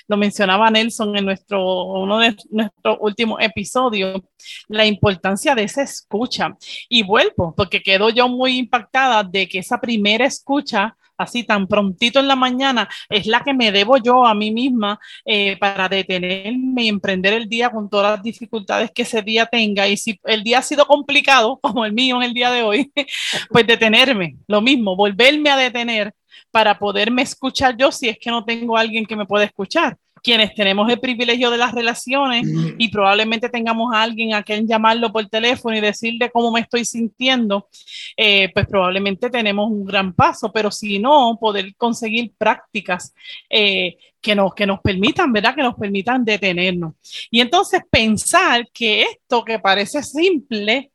lo, 0.09 0.17
mencionaba 0.17 0.71
Nelson 0.71 1.17
en 1.17 1.25
nuestro, 1.25 1.85
uno 1.85 2.19
de 2.19 2.37
nuestros 2.51 2.99
últimos 3.01 3.41
episodios, 3.41 4.21
la 4.69 4.85
importancia 4.85 5.55
de 5.55 5.65
esa 5.65 5.83
escucha. 5.83 6.57
Y 6.89 7.03
vuelvo, 7.03 7.55
porque 7.57 7.83
quedo 7.83 8.11
yo 8.11 8.29
muy 8.29 8.59
impactada 8.59 9.23
de 9.23 9.49
que 9.49 9.59
esa 9.59 9.81
primera 9.81 10.27
escucha 10.27 10.97
así 11.17 11.45
tan 11.45 11.67
prontito 11.67 12.21
en 12.21 12.29
la 12.29 12.37
mañana, 12.37 12.89
es 13.09 13.27
la 13.27 13.41
que 13.41 13.55
me 13.55 13.73
debo 13.73 13.97
yo 13.99 14.27
a 14.27 14.35
mí 14.35 14.51
misma 14.51 14.99
eh, 15.25 15.57
para 15.59 15.89
detenerme 15.89 16.85
y 16.85 16.89
emprender 16.89 17.33
el 17.35 17.49
día 17.49 17.71
con 17.71 17.89
todas 17.89 18.17
las 18.17 18.23
dificultades 18.23 18.91
que 18.91 19.03
ese 19.03 19.23
día 19.23 19.47
tenga. 19.47 19.89
Y 19.89 19.97
si 19.97 20.19
el 20.25 20.43
día 20.43 20.59
ha 20.59 20.63
sido 20.63 20.87
complicado, 20.87 21.59
como 21.63 21.85
el 21.85 21.93
mío 21.93 22.17
en 22.17 22.23
el 22.23 22.35
día 22.35 22.51
de 22.51 22.63
hoy, 22.63 22.93
pues 23.51 23.67
detenerme, 23.67 24.37
lo 24.47 24.61
mismo, 24.61 24.97
volverme 24.97 25.51
a 25.51 25.57
detener 25.57 26.15
para 26.51 26.79
poderme 26.79 27.23
escuchar 27.23 27.77
yo 27.77 27.91
si 27.93 28.09
es 28.09 28.19
que 28.19 28.31
no 28.31 28.45
tengo 28.45 28.77
alguien 28.77 29.07
que 29.07 29.17
me 29.17 29.27
pueda 29.27 29.45
escuchar 29.45 29.97
quienes 30.23 30.55
tenemos 30.55 30.89
el 30.91 31.01
privilegio 31.01 31.51
de 31.51 31.59
las 31.59 31.73
relaciones 31.73 32.47
mm. 32.47 32.75
y 32.79 32.89
probablemente 32.89 33.49
tengamos 33.49 33.93
a 33.93 34.03
alguien 34.03 34.35
a 34.35 34.43
quien 34.43 34.67
llamarlo 34.67 35.13
por 35.13 35.27
teléfono 35.29 35.77
y 35.77 35.81
decirle 35.81 36.31
cómo 36.31 36.53
me 36.53 36.61
estoy 36.61 36.85
sintiendo, 36.85 37.69
eh, 38.17 38.51
pues 38.55 38.67
probablemente 38.67 39.29
tenemos 39.31 39.71
un 39.71 39.85
gran 39.85 40.13
paso, 40.13 40.53
pero 40.53 40.71
si 40.71 40.99
no, 40.99 41.37
poder 41.41 41.75
conseguir 41.77 42.33
prácticas 42.39 43.15
eh, 43.51 43.97
que, 44.21 44.35
nos, 44.35 44.55
que 44.55 44.67
nos 44.67 44.81
permitan, 44.81 45.33
¿verdad? 45.33 45.55
Que 45.55 45.63
nos 45.63 45.75
permitan 45.75 46.25
detenernos. 46.25 46.95
Y 47.31 47.41
entonces 47.41 47.83
pensar 47.91 48.69
que 48.73 49.03
esto 49.03 49.45
que 49.45 49.59
parece 49.59 50.03
simple, 50.03 50.93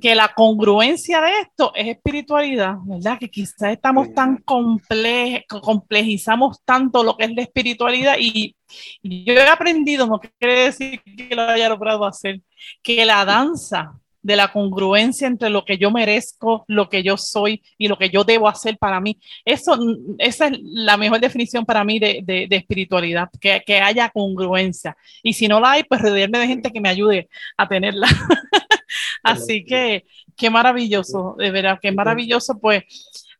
que 0.00 0.14
la 0.14 0.32
congruencia 0.34 1.20
de 1.20 1.30
esto 1.40 1.72
es 1.74 1.88
espiritualidad, 1.88 2.76
¿verdad? 2.84 3.18
Que 3.18 3.30
quizás 3.30 3.72
estamos 3.72 4.12
tan 4.14 4.38
complejo, 4.38 5.60
complejizamos 5.60 6.62
tanto 6.64 7.04
lo 7.04 7.16
que 7.16 7.24
es 7.24 7.32
la 7.34 7.42
espiritualidad 7.42 8.16
y, 8.18 8.56
yo 9.02 9.34
he 9.34 9.48
aprendido, 9.48 10.06
no 10.06 10.18
quiere 10.18 10.64
decir 10.64 11.02
que 11.02 11.36
lo 11.36 11.42
haya 11.42 11.68
logrado 11.68 12.06
hacer, 12.06 12.40
que 12.82 13.04
la 13.04 13.22
danza 13.26 14.00
de 14.22 14.36
la 14.36 14.50
congruencia 14.50 15.26
entre 15.26 15.50
lo 15.50 15.64
que 15.64 15.76
yo 15.76 15.90
merezco, 15.90 16.64
lo 16.68 16.88
que 16.88 17.02
yo 17.02 17.16
soy 17.18 17.62
y 17.76 17.88
lo 17.88 17.98
que 17.98 18.08
yo 18.08 18.24
debo 18.24 18.48
hacer 18.48 18.78
para 18.78 19.00
mí. 19.00 19.18
Eso, 19.44 19.76
esa 20.18 20.46
es 20.46 20.58
la 20.62 20.96
mejor 20.96 21.20
definición 21.20 21.66
para 21.66 21.84
mí 21.84 21.98
de, 21.98 22.22
de, 22.24 22.56
espiritualidad, 22.56 23.28
que, 23.40 23.62
que, 23.66 23.80
haya 23.80 24.08
congruencia. 24.08 24.96
Y 25.22 25.34
si 25.34 25.48
no 25.48 25.60
la 25.60 25.72
hay, 25.72 25.82
pues 25.84 26.00
rodearme 26.00 26.38
de 26.38 26.46
gente 26.46 26.70
que 26.70 26.80
me 26.80 26.88
ayude 26.88 27.28
a 27.56 27.68
tenerla. 27.68 28.08
Así 29.22 29.64
que 29.64 30.04
qué 30.36 30.50
maravilloso, 30.50 31.34
de 31.38 31.50
verdad, 31.50 31.78
qué 31.80 31.92
maravilloso, 31.92 32.58
pues 32.58 32.84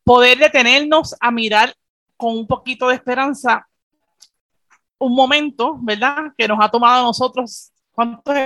poder 0.05 0.38
detenernos 0.38 1.15
a 1.21 1.31
mirar 1.31 1.75
con 2.17 2.37
un 2.37 2.47
poquito 2.47 2.88
de 2.88 2.95
esperanza 2.95 3.67
un 4.99 5.15
momento, 5.15 5.79
¿verdad? 5.83 6.33
Que 6.37 6.47
nos 6.47 6.59
ha 6.61 6.69
tomado 6.69 7.01
a 7.01 7.07
nosotros, 7.07 7.73
¿cuántos 7.91 8.37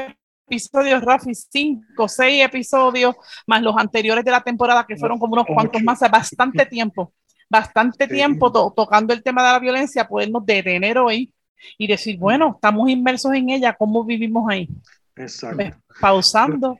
episodios, 0.46 1.02
Rafi? 1.02 1.34
Cinco, 1.34 2.08
seis 2.08 2.42
episodios, 2.44 3.14
más 3.46 3.62
los 3.62 3.76
anteriores 3.76 4.24
de 4.24 4.30
la 4.30 4.40
temporada, 4.40 4.86
que 4.86 4.96
fueron 4.96 5.18
como 5.18 5.34
unos 5.34 5.46
cuantos 5.46 5.82
más, 5.82 6.00
bastante 6.10 6.64
tiempo, 6.66 7.12
bastante 7.50 8.08
tiempo 8.08 8.50
tocando 8.72 9.12
el 9.12 9.22
tema 9.22 9.44
de 9.44 9.52
la 9.52 9.58
violencia, 9.58 10.08
podernos 10.08 10.46
detener 10.46 10.98
hoy 10.98 11.32
y 11.76 11.86
decir, 11.86 12.18
bueno, 12.18 12.52
estamos 12.54 12.88
inmersos 12.88 13.32
en 13.34 13.50
ella, 13.50 13.74
¿cómo 13.74 14.04
vivimos 14.04 14.48
ahí? 14.48 14.68
Exacto. 15.16 15.56
Pues, 15.56 15.74
pausando. 16.00 16.78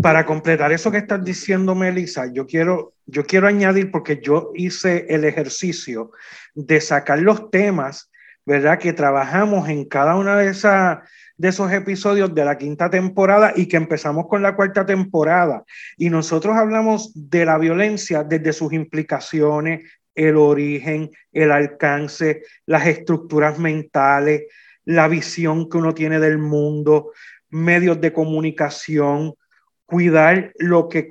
Para 0.00 0.26
completar 0.26 0.72
eso 0.72 0.90
que 0.90 0.98
estás 0.98 1.24
diciendo, 1.24 1.74
Melissa, 1.74 2.26
yo 2.32 2.46
quiero, 2.46 2.94
yo 3.06 3.24
quiero 3.24 3.46
añadir, 3.46 3.90
porque 3.90 4.20
yo 4.22 4.50
hice 4.54 5.06
el 5.08 5.24
ejercicio 5.24 6.10
de 6.54 6.80
sacar 6.80 7.20
los 7.20 7.50
temas 7.50 8.10
¿verdad? 8.46 8.78
Que 8.78 8.92
trabajamos 8.92 9.68
en 9.68 9.84
cada 9.86 10.16
una 10.16 10.36
de, 10.36 10.50
esas, 10.50 10.98
de 11.36 11.48
esos 11.48 11.72
episodios 11.72 12.34
de 12.34 12.44
la 12.44 12.58
quinta 12.58 12.90
temporada 12.90 13.52
y 13.56 13.66
que 13.66 13.76
empezamos 13.76 14.26
con 14.28 14.42
la 14.42 14.54
cuarta 14.54 14.84
temporada. 14.84 15.64
Y 15.96 16.10
nosotros 16.10 16.54
hablamos 16.56 17.12
de 17.14 17.46
la 17.46 17.58
violencia 17.58 18.22
desde 18.22 18.52
sus 18.52 18.72
implicaciones, 18.72 19.90
el 20.14 20.36
origen, 20.36 21.10
el 21.32 21.50
alcance, 21.50 22.42
las 22.66 22.86
estructuras 22.86 23.58
mentales, 23.58 24.42
la 24.84 25.08
visión 25.08 25.68
que 25.68 25.78
uno 25.78 25.94
tiene 25.94 26.20
del 26.20 26.38
mundo, 26.38 27.12
medios 27.48 28.00
de 28.00 28.12
comunicación, 28.12 29.34
cuidar 29.86 30.52
lo 30.58 30.88
que 30.88 31.08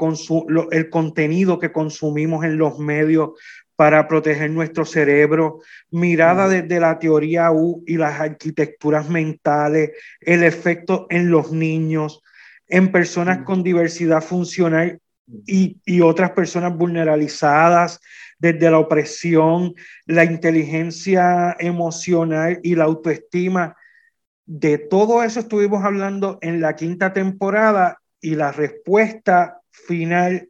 el 0.72 0.90
contenido 0.90 1.60
que 1.60 1.72
consumimos 1.72 2.44
en 2.44 2.58
los 2.58 2.80
medios 2.80 3.32
para 3.76 4.08
proteger 4.08 4.52
nuestro 4.52 4.86
cerebro, 4.86 5.60
mirada 5.90 6.48
desde 6.48 6.80
la 6.80 7.00
teoría 7.00 7.52
U 7.52 7.84
y 7.88 7.98
las 7.98 8.20
arquitecturas 8.20 9.10
mentales, 9.10 9.92
el 10.22 10.44
efecto 10.44 11.08
en 11.10 11.32
los 11.32 11.52
niños, 11.52 12.22
en 12.68 12.92
personas 12.92 13.40
con 13.44 13.64
diversidad 13.64 14.22
funcional 14.22 15.00
y, 15.46 15.80
y 15.86 16.02
otras 16.02 16.32
personas 16.32 16.76
vulnerabilizadas, 16.76 18.00
desde 18.38 18.70
la 18.70 18.80
opresión, 18.80 19.74
la 20.06 20.26
inteligencia 20.26 21.56
emocional 21.60 22.60
y 22.62 22.76
la 22.76 22.84
autoestima. 22.84 23.76
De 24.46 24.78
todo 24.78 25.24
eso 25.24 25.40
estuvimos 25.40 25.84
hablando 25.84 26.40
en 26.42 26.60
la 26.60 26.76
quinta 26.76 27.14
temporada 27.14 28.03
y 28.24 28.36
la 28.36 28.52
respuesta 28.54 29.62
final 29.70 30.50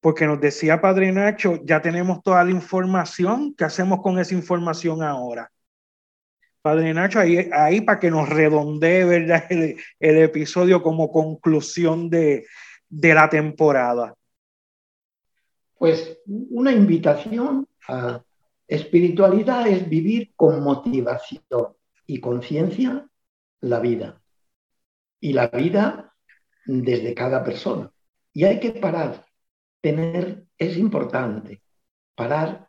porque 0.00 0.26
nos 0.26 0.40
decía 0.40 0.80
Padre 0.80 1.12
Nacho, 1.12 1.60
ya 1.64 1.80
tenemos 1.82 2.22
toda 2.22 2.44
la 2.44 2.50
información, 2.50 3.54
¿qué 3.54 3.64
hacemos 3.64 4.00
con 4.02 4.18
esa 4.18 4.34
información 4.34 5.02
ahora? 5.02 5.50
Padre 6.62 6.92
Nacho, 6.92 7.18
ahí, 7.18 7.48
ahí 7.52 7.80
para 7.80 7.98
que 7.98 8.10
nos 8.10 8.28
redondee 8.28 9.04
¿verdad? 9.04 9.44
El, 9.50 9.76
el 9.98 10.16
episodio 10.18 10.82
como 10.82 11.10
conclusión 11.10 12.10
de, 12.10 12.46
de 12.88 13.14
la 13.14 13.28
temporada. 13.28 14.14
Pues 15.78 16.18
una 16.26 16.72
invitación 16.72 17.66
a 17.88 18.22
espiritualidad 18.68 19.66
es 19.66 19.88
vivir 19.88 20.32
con 20.36 20.62
motivación 20.62 21.42
y 22.06 22.20
conciencia 22.20 23.08
la 23.62 23.80
vida. 23.80 24.20
Y 25.18 25.32
la 25.32 25.48
vida 25.48 26.09
desde 26.66 27.14
cada 27.14 27.42
persona. 27.44 27.90
Y 28.32 28.44
hay 28.44 28.60
que 28.60 28.72
parar 28.72 29.24
tener, 29.80 30.44
es 30.58 30.76
importante 30.76 31.62
parar 32.14 32.68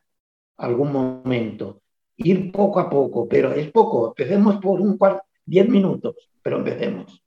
algún 0.58 0.92
momento, 0.92 1.82
ir 2.18 2.52
poco 2.52 2.80
a 2.80 2.90
poco, 2.90 3.28
pero 3.28 3.52
es 3.52 3.72
poco, 3.72 4.10
empecemos 4.10 4.58
por 4.58 4.80
un 4.80 4.98
cuarto, 4.98 5.24
diez 5.46 5.68
minutos, 5.68 6.16
pero 6.42 6.58
empecemos. 6.58 7.22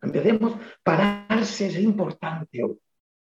Empecemos, 0.00 0.54
pararse 0.82 1.66
es 1.68 1.78
importante 1.78 2.60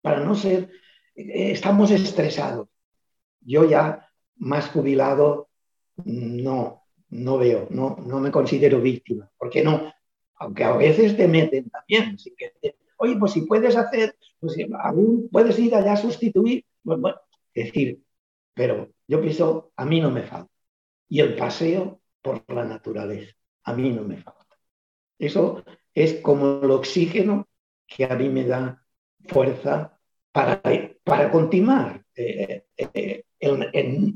para 0.03 0.21
no 0.21 0.35
ser, 0.35 0.71
eh, 1.15 1.53
estamos 1.53 1.91
estresados. 1.91 2.69
Yo 3.41 3.65
ya 3.65 4.11
más 4.37 4.69
jubilado 4.69 5.49
no, 6.05 6.83
no 7.11 7.39
veo, 7.39 7.69
no, 7.71 7.97
no 8.05 8.21
me 8.21 8.31
considero 8.31 8.81
víctima, 8.81 9.31
porque 9.39 9.63
no, 9.63 9.93
aunque 10.39 10.65
a 10.65 10.77
veces 10.77 11.17
te 11.17 11.29
meten 11.29 11.71
también, 11.71 12.17
que 12.37 12.75
oye, 12.99 13.17
pues 13.17 13.33
si 13.33 13.43
puedes 13.43 13.77
hacer, 13.77 14.17
pues 14.41 14.57
aún 14.81 15.29
puedes 15.31 15.59
ir 15.59 15.75
allá 15.75 15.95
a 15.95 15.97
sustituir, 15.97 16.65
pues, 16.83 17.01
bueno, 17.01 17.19
decir, 17.55 18.03
pero 18.55 18.91
yo 19.07 19.21
pienso, 19.21 19.73
a 19.77 19.85
mí 19.85 20.01
no 20.01 20.11
me 20.11 20.23
falta. 20.23 20.51
Y 21.09 21.21
el 21.21 21.37
paseo 21.37 22.01
por 22.23 22.43
la 22.53 22.65
naturaleza, 22.65 23.35
a 23.65 23.73
mí 23.75 23.91
no 23.91 24.03
me 24.03 24.19
falta. 24.19 24.57
Eso 25.19 25.65
es 25.95 26.15
como 26.21 26.61
el 26.63 26.71
oxígeno 26.71 27.49
que 27.87 28.05
a 28.05 28.15
mí 28.15 28.29
me 28.29 28.45
da 28.45 28.85
fuerza 29.27 29.99
para, 30.33 30.61
para 31.05 31.31
continuar 31.31 32.05
eh, 32.15 32.65
eh, 32.77 33.25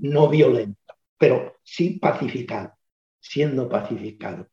no 0.00 0.28
violento, 0.28 0.94
pero 1.18 1.56
sí 1.62 1.98
pacificado, 1.98 2.74
siendo 3.20 3.68
pacificado, 3.68 4.48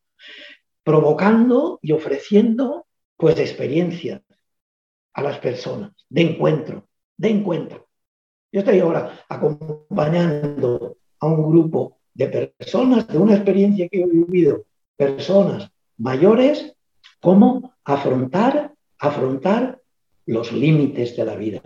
provocando 0.82 1.78
y 1.82 1.92
ofreciendo 1.92 2.86
pues 3.16 3.38
experiencias 3.38 4.22
a 5.12 5.22
las 5.22 5.38
personas, 5.38 5.92
de 6.08 6.22
encuentro, 6.22 6.88
de 7.16 7.28
encuentro. 7.28 7.88
Yo 8.52 8.60
estoy 8.60 8.80
ahora 8.80 9.24
acompañando 9.28 10.96
a 11.20 11.26
un 11.26 11.50
grupo 11.50 11.98
de 12.14 12.28
personas 12.28 13.06
de 13.08 13.18
una 13.18 13.34
experiencia 13.34 13.88
que 13.88 14.00
he 14.00 14.06
vivido, 14.06 14.64
personas 14.96 15.70
mayores, 15.98 16.74
cómo 17.20 17.74
afrontar, 17.84 18.74
afrontar 18.98 19.80
los 20.26 20.52
límites 20.52 21.16
de 21.16 21.24
la 21.24 21.36
vida, 21.36 21.62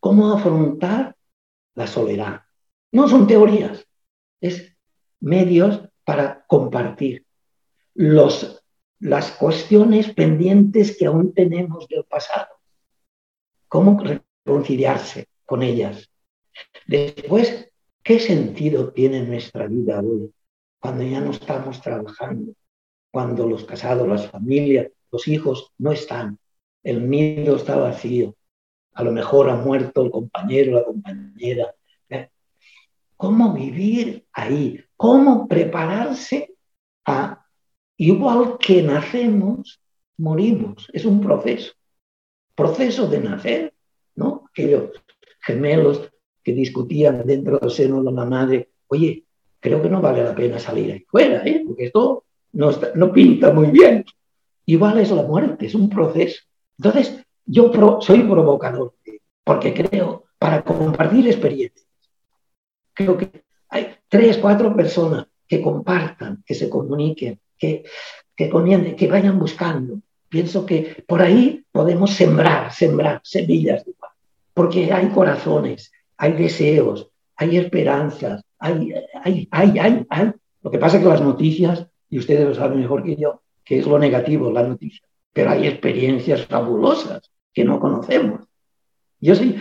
cómo 0.00 0.32
afrontar 0.32 1.16
la 1.74 1.86
soledad. 1.86 2.42
No 2.92 3.08
son 3.08 3.26
teorías, 3.26 3.86
es 4.40 4.76
medios 5.20 5.88
para 6.04 6.44
compartir 6.46 7.24
los 7.94 8.64
las 9.04 9.32
cuestiones 9.32 10.14
pendientes 10.14 10.96
que 10.96 11.04
aún 11.04 11.34
tenemos 11.34 11.86
del 11.88 12.04
pasado. 12.04 12.48
¿Cómo 13.68 14.02
reconciliarse 14.02 15.28
con 15.44 15.62
ellas? 15.62 16.10
Después, 16.86 17.70
¿qué 18.02 18.18
sentido 18.18 18.92
tiene 18.92 19.22
nuestra 19.22 19.66
vida 19.66 20.00
hoy 20.00 20.32
cuando 20.78 21.02
ya 21.02 21.20
no 21.20 21.32
estamos 21.32 21.82
trabajando? 21.82 22.52
Cuando 23.10 23.46
los 23.46 23.64
casados, 23.64 24.08
las 24.08 24.30
familias, 24.30 24.90
los 25.10 25.28
hijos 25.28 25.72
no 25.76 25.92
están, 25.92 26.38
el 26.82 27.08
nido 27.08 27.56
está 27.56 27.76
vacío, 27.76 28.34
a 28.94 29.04
lo 29.04 29.12
mejor 29.12 29.50
ha 29.50 29.56
muerto 29.56 30.02
el 30.02 30.10
compañero, 30.10 30.78
la 30.78 30.84
compañera. 30.84 31.74
¿Cómo 33.16 33.52
vivir 33.52 34.26
ahí? 34.32 34.82
¿Cómo 34.96 35.46
prepararse 35.46 36.54
a 37.04 37.43
Igual 37.96 38.58
que 38.58 38.82
nacemos, 38.82 39.80
morimos. 40.18 40.88
Es 40.92 41.04
un 41.04 41.20
proceso. 41.20 41.72
Proceso 42.54 43.06
de 43.08 43.20
nacer, 43.20 43.74
¿no? 44.16 44.44
Aquellos 44.50 44.90
gemelos 45.40 46.10
que 46.42 46.52
discutían 46.52 47.26
dentro 47.26 47.58
del 47.58 47.70
seno 47.70 48.02
de 48.02 48.12
la 48.12 48.24
madre, 48.24 48.70
oye, 48.88 49.24
creo 49.60 49.80
que 49.80 49.88
no 49.88 50.00
vale 50.00 50.22
la 50.22 50.34
pena 50.34 50.58
salir 50.58 50.92
ahí 50.92 51.00
fuera, 51.08 51.42
¿eh? 51.46 51.64
porque 51.66 51.86
esto 51.86 52.24
no, 52.52 52.70
no 52.94 53.12
pinta 53.12 53.52
muy 53.52 53.68
bien. 53.68 54.04
Igual 54.66 54.98
es 54.98 55.10
la 55.10 55.22
muerte, 55.22 55.66
es 55.66 55.74
un 55.74 55.88
proceso. 55.88 56.42
Entonces, 56.78 57.24
yo 57.46 57.72
soy 58.00 58.22
provocador, 58.22 58.94
porque 59.42 59.74
creo, 59.74 60.24
para 60.38 60.62
compartir 60.62 61.26
experiencias, 61.26 61.86
creo 62.92 63.16
que 63.16 63.30
hay 63.68 63.96
tres, 64.08 64.38
cuatro 64.38 64.74
personas 64.74 65.26
que 65.46 65.60
compartan, 65.60 66.42
que 66.46 66.54
se 66.54 66.68
comuniquen, 66.68 67.40
que, 67.58 67.84
que, 68.36 68.50
que 68.96 69.08
vayan 69.08 69.38
buscando. 69.38 70.00
Pienso 70.28 70.66
que 70.66 71.04
por 71.06 71.22
ahí 71.22 71.64
podemos 71.70 72.10
sembrar, 72.10 72.72
sembrar 72.72 73.20
semillas, 73.22 73.84
porque 74.52 74.92
hay 74.92 75.08
corazones, 75.08 75.92
hay 76.16 76.32
deseos, 76.32 77.08
hay 77.36 77.56
esperanzas, 77.56 78.42
hay, 78.58 78.94
hay, 79.22 79.48
hay, 79.50 79.78
hay. 80.08 80.32
Lo 80.62 80.70
que 80.70 80.78
pasa 80.78 80.96
es 80.96 81.02
que 81.02 81.08
las 81.08 81.20
noticias, 81.20 81.86
y 82.08 82.18
ustedes 82.18 82.48
lo 82.48 82.54
saben 82.54 82.80
mejor 82.80 83.02
que 83.04 83.16
yo, 83.16 83.42
que 83.64 83.78
es 83.78 83.86
lo 83.86 83.98
negativo, 83.98 84.50
la 84.50 84.62
noticia. 84.62 85.06
pero 85.32 85.50
hay 85.50 85.66
experiencias 85.66 86.46
fabulosas 86.46 87.30
que 87.52 87.64
no 87.64 87.80
conocemos. 87.80 88.46
Yo 89.20 89.34
sí 89.34 89.56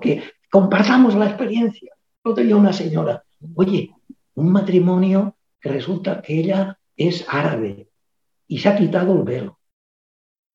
que 0.00 0.22
compartamos 0.50 1.14
la 1.14 1.26
experiencia. 1.26 1.92
Lo 2.24 2.34
tenía 2.34 2.56
una 2.56 2.72
señora, 2.72 3.24
oye, 3.54 3.90
un 4.34 4.52
matrimonio 4.52 5.34
resulta 5.68 6.20
que 6.22 6.40
ella 6.40 6.78
es 6.96 7.24
árabe 7.28 7.88
y 8.46 8.58
se 8.58 8.68
ha 8.68 8.76
quitado 8.76 9.14
el 9.16 9.22
velo. 9.22 9.58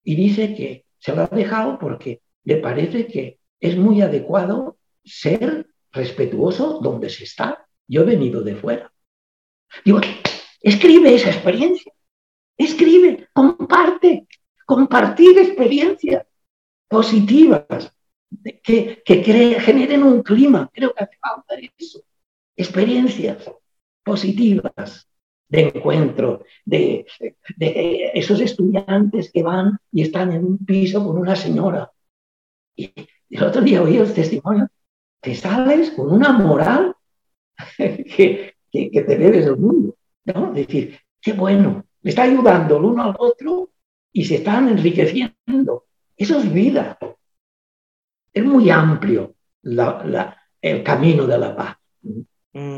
Y 0.03 0.16
dice 0.16 0.53
que 0.55 0.86
se 0.99 1.16
lo 1.16 1.24
ha 1.24 1.28
dejado 1.28 1.80
porque 1.80 2.22
le 2.43 2.58
parece 2.58 3.08
que 3.08 3.39
es 3.60 3.76
muy 3.76 4.01
adecuado 4.01 4.78
ser 5.03 5.68
respetuoso 5.91 6.80
donde 6.82 7.10
se 7.10 7.24
está. 7.24 7.68
Yo 7.88 8.01
he 8.01 8.05
venido 8.05 8.41
de 8.41 8.55
fuera. 8.55 8.93
Digo, 9.84 9.99
escribe 10.62 11.14
esa 11.14 11.30
experiencia, 11.30 11.91
escribe, 12.58 13.28
comparte, 13.34 14.28
compartir 14.66 15.38
experiencias 15.38 16.26
positivas 16.88 17.93
que, 18.64 19.01
que 19.03 19.24
generen 19.60 20.03
un 20.03 20.24
clima. 20.24 20.70
Creo 20.74 20.93
que 20.93 21.03
hace 21.03 21.18
falta 21.20 21.55
eso. 21.78 22.01
Experiencias 22.55 23.49
positivas 24.08 25.08
de 25.49 25.60
encuentro, 25.68 26.43
de, 26.66 27.05
esos 28.14 28.39
estudiantes 28.39 29.32
que 29.32 29.43
van 29.43 29.78
y 29.91 30.01
están 30.01 30.32
en 30.32 30.45
un 30.45 30.58
piso 30.66 31.05
con 31.05 31.18
una 31.18 31.36
señora. 31.36 31.91
Y 32.76 32.93
el 33.30 33.43
otro 33.43 33.62
día 33.62 33.82
oí 33.82 33.97
el 33.97 34.14
testimonio, 34.14 34.68
te 35.22 35.36
sales 35.36 35.91
con 35.91 36.12
una 36.12 36.32
moral 36.32 36.95
que, 37.78 38.55
que, 38.72 39.01
te 39.08 39.18
debes 39.18 39.45
del 39.45 39.58
mundo. 39.58 39.95
¿no? 40.26 40.49
Es 40.55 40.68
decir, 40.68 40.97
qué 41.22 41.34
bueno, 41.34 41.86
me 42.01 42.10
está 42.10 42.24
ayudando 42.24 42.78
el 42.78 42.86
uno 42.86 43.03
al 43.03 43.16
otro 43.18 43.70
y 44.12 44.26
se 44.26 44.36
están 44.36 44.70
enriqueciendo. 44.70 45.86
Eso 46.16 46.39
es 46.39 46.53
vida. 46.53 46.97
Es 48.34 48.43
muy 48.43 48.70
amplio 48.70 49.36
el 49.64 50.84
camino 50.84 51.26
de 51.26 51.38
la 51.38 51.55
paz. 51.55 51.78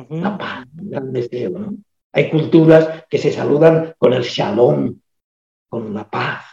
La 0.09 0.37
paz, 0.37 0.65
gran 0.73 1.13
deseo. 1.13 1.51
¿no? 1.51 1.73
Hay 2.11 2.29
culturas 2.29 3.05
que 3.09 3.17
se 3.17 3.31
saludan 3.31 3.93
con 3.97 4.13
el 4.13 4.23
shalom, 4.23 4.99
con 5.69 5.93
la 5.93 6.09
paz. 6.09 6.43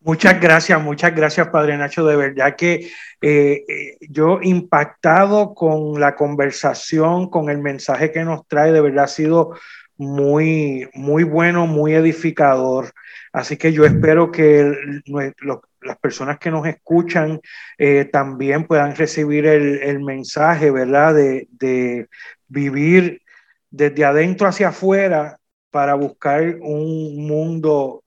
Muchas 0.00 0.40
gracias, 0.40 0.82
muchas 0.82 1.14
gracias, 1.14 1.48
Padre 1.48 1.76
Nacho. 1.76 2.04
De 2.04 2.16
verdad 2.16 2.56
que 2.56 2.90
eh, 3.20 3.64
eh, 3.68 3.96
yo 4.00 4.40
impactado 4.42 5.54
con 5.54 5.98
la 6.00 6.14
conversación, 6.14 7.28
con 7.28 7.48
el 7.50 7.58
mensaje 7.58 8.10
que 8.10 8.24
nos 8.24 8.46
trae, 8.46 8.72
de 8.72 8.80
verdad 8.80 9.04
ha 9.04 9.08
sido 9.08 9.54
muy, 10.02 10.88
muy 10.94 11.24
bueno, 11.24 11.66
muy 11.66 11.94
edificador. 11.94 12.92
Así 13.32 13.56
que 13.56 13.72
yo 13.72 13.84
espero 13.84 14.30
que 14.30 14.72
las 15.80 15.98
personas 15.98 16.38
que 16.38 16.50
nos 16.50 16.66
escuchan 16.66 17.40
eh, 17.78 18.04
también 18.04 18.66
puedan 18.66 18.94
recibir 18.94 19.46
el, 19.46 20.00
mensaje, 20.00 20.70
¿verdad? 20.70 21.14
De, 21.14 21.48
de, 21.50 22.08
vivir 22.48 23.22
desde 23.70 24.04
adentro 24.04 24.46
hacia 24.46 24.68
afuera 24.68 25.38
para 25.70 25.94
buscar 25.94 26.56
un 26.60 27.26
mundo 27.26 28.02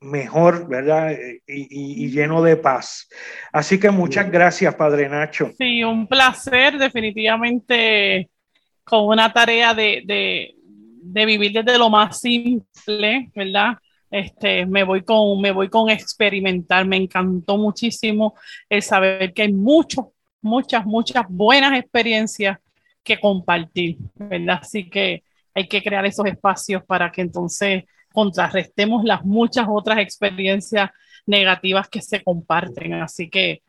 mejor, 0.00 0.66
¿verdad? 0.66 1.14
Y, 1.46 2.08
lleno 2.10 2.42
de 2.42 2.56
paz. 2.56 3.08
Así 3.52 3.78
que 3.78 3.90
muchas 3.90 4.30
gracias, 4.30 4.74
Padre 4.74 5.08
Nacho. 5.08 5.52
Sí, 5.58 5.84
un 5.84 6.06
placer, 6.06 6.78
definitivamente, 6.78 8.30
con 8.82 9.06
una 9.06 9.32
tarea 9.32 9.74
de, 9.74 10.02
de, 10.06 10.54
vivir 11.02 11.52
desde 11.52 11.78
lo 11.78 11.90
más 11.90 12.20
simple, 12.20 13.30
¿verdad? 13.34 13.76
Este, 14.10 14.66
me 14.66 14.82
voy 14.82 15.02
con, 15.02 15.40
me 15.40 15.52
voy 15.52 15.68
con 15.68 15.88
experimentar. 15.88 16.86
Me 16.86 16.96
encantó 16.96 17.56
muchísimo 17.56 18.34
el 18.68 18.82
saber 18.82 19.32
que 19.32 19.42
hay 19.42 19.52
muchos, 19.52 20.06
muchas, 20.42 20.84
muchas 20.84 21.24
buenas 21.28 21.78
experiencias 21.78 22.58
que 23.02 23.18
compartir, 23.18 23.98
¿verdad? 24.14 24.58
Así 24.62 24.88
que 24.88 25.24
hay 25.54 25.68
que 25.68 25.82
crear 25.82 26.04
esos 26.06 26.26
espacios 26.26 26.84
para 26.84 27.10
que 27.10 27.22
entonces 27.22 27.84
contrarrestemos 28.12 29.04
las 29.04 29.24
muchas 29.24 29.66
otras 29.68 29.98
experiencias 29.98 30.90
negativas 31.26 31.88
que 31.88 32.02
se 32.02 32.22
comparten. 32.22 32.94
Así 32.94 33.30
que, 33.30 33.62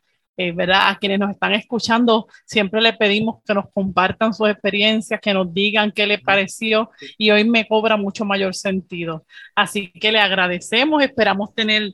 eh, 0.48 0.52
¿verdad? 0.54 0.90
A 0.90 0.98
quienes 0.98 1.20
nos 1.20 1.32
están 1.32 1.54
escuchando, 1.54 2.28
siempre 2.46 2.82
le 2.82 2.94
pedimos 2.94 3.44
que 3.46 3.54
nos 3.54 3.66
compartan 3.74 4.34
sus 4.34 4.50
experiencias, 4.50 5.20
que 5.22 5.34
nos 5.34 5.54
digan 5.54 5.92
qué 5.92 6.08
les 6.08 6.22
pareció 6.22 6.90
y 7.18 7.30
hoy 7.30 7.44
me 7.44 7.68
cobra 7.68 7.98
mucho 7.98 8.26
mayor 8.26 8.56
sentido. 8.56 9.26
Así 9.56 9.92
que 9.92 10.12
le 10.12 10.20
agradecemos, 10.20 11.04
esperamos 11.04 11.54
tener, 11.54 11.94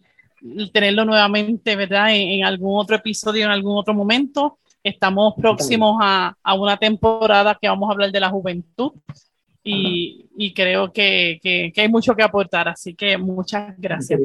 tenerlo 0.72 1.04
nuevamente, 1.06 1.76
¿verdad? 1.76 2.16
En, 2.16 2.46
algún 2.46 2.80
otro 2.80 2.96
episodio, 2.96 3.46
en 3.46 3.52
algún 3.52 3.78
otro 3.78 3.94
momento. 3.94 4.60
Estamos 4.84 5.34
próximos 5.36 5.98
a, 6.02 6.34
a 6.42 6.54
una 6.54 6.78
temporada 6.78 7.58
que 7.60 7.68
vamos 7.68 7.90
a 7.90 7.94
hablar 7.94 8.12
de 8.12 8.20
la 8.20 8.30
juventud 8.30 8.94
y, 9.70 10.54
creo 10.54 10.94
que, 10.94 11.40
que, 11.42 11.74
hay 11.76 11.90
mucho 11.90 12.16
que 12.16 12.24
aportar, 12.24 12.70
así 12.70 12.96
que 12.96 13.18
muchas 13.18 13.76
gracias. 13.78 14.20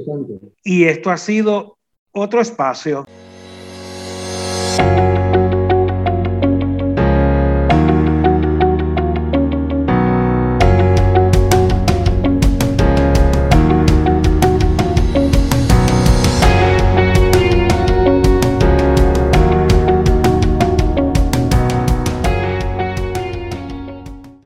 Y 0.63 0.85
esto 0.85 1.11
ha 1.11 1.17
sido 1.17 1.79
otro 2.13 2.41
espacio 2.41 3.05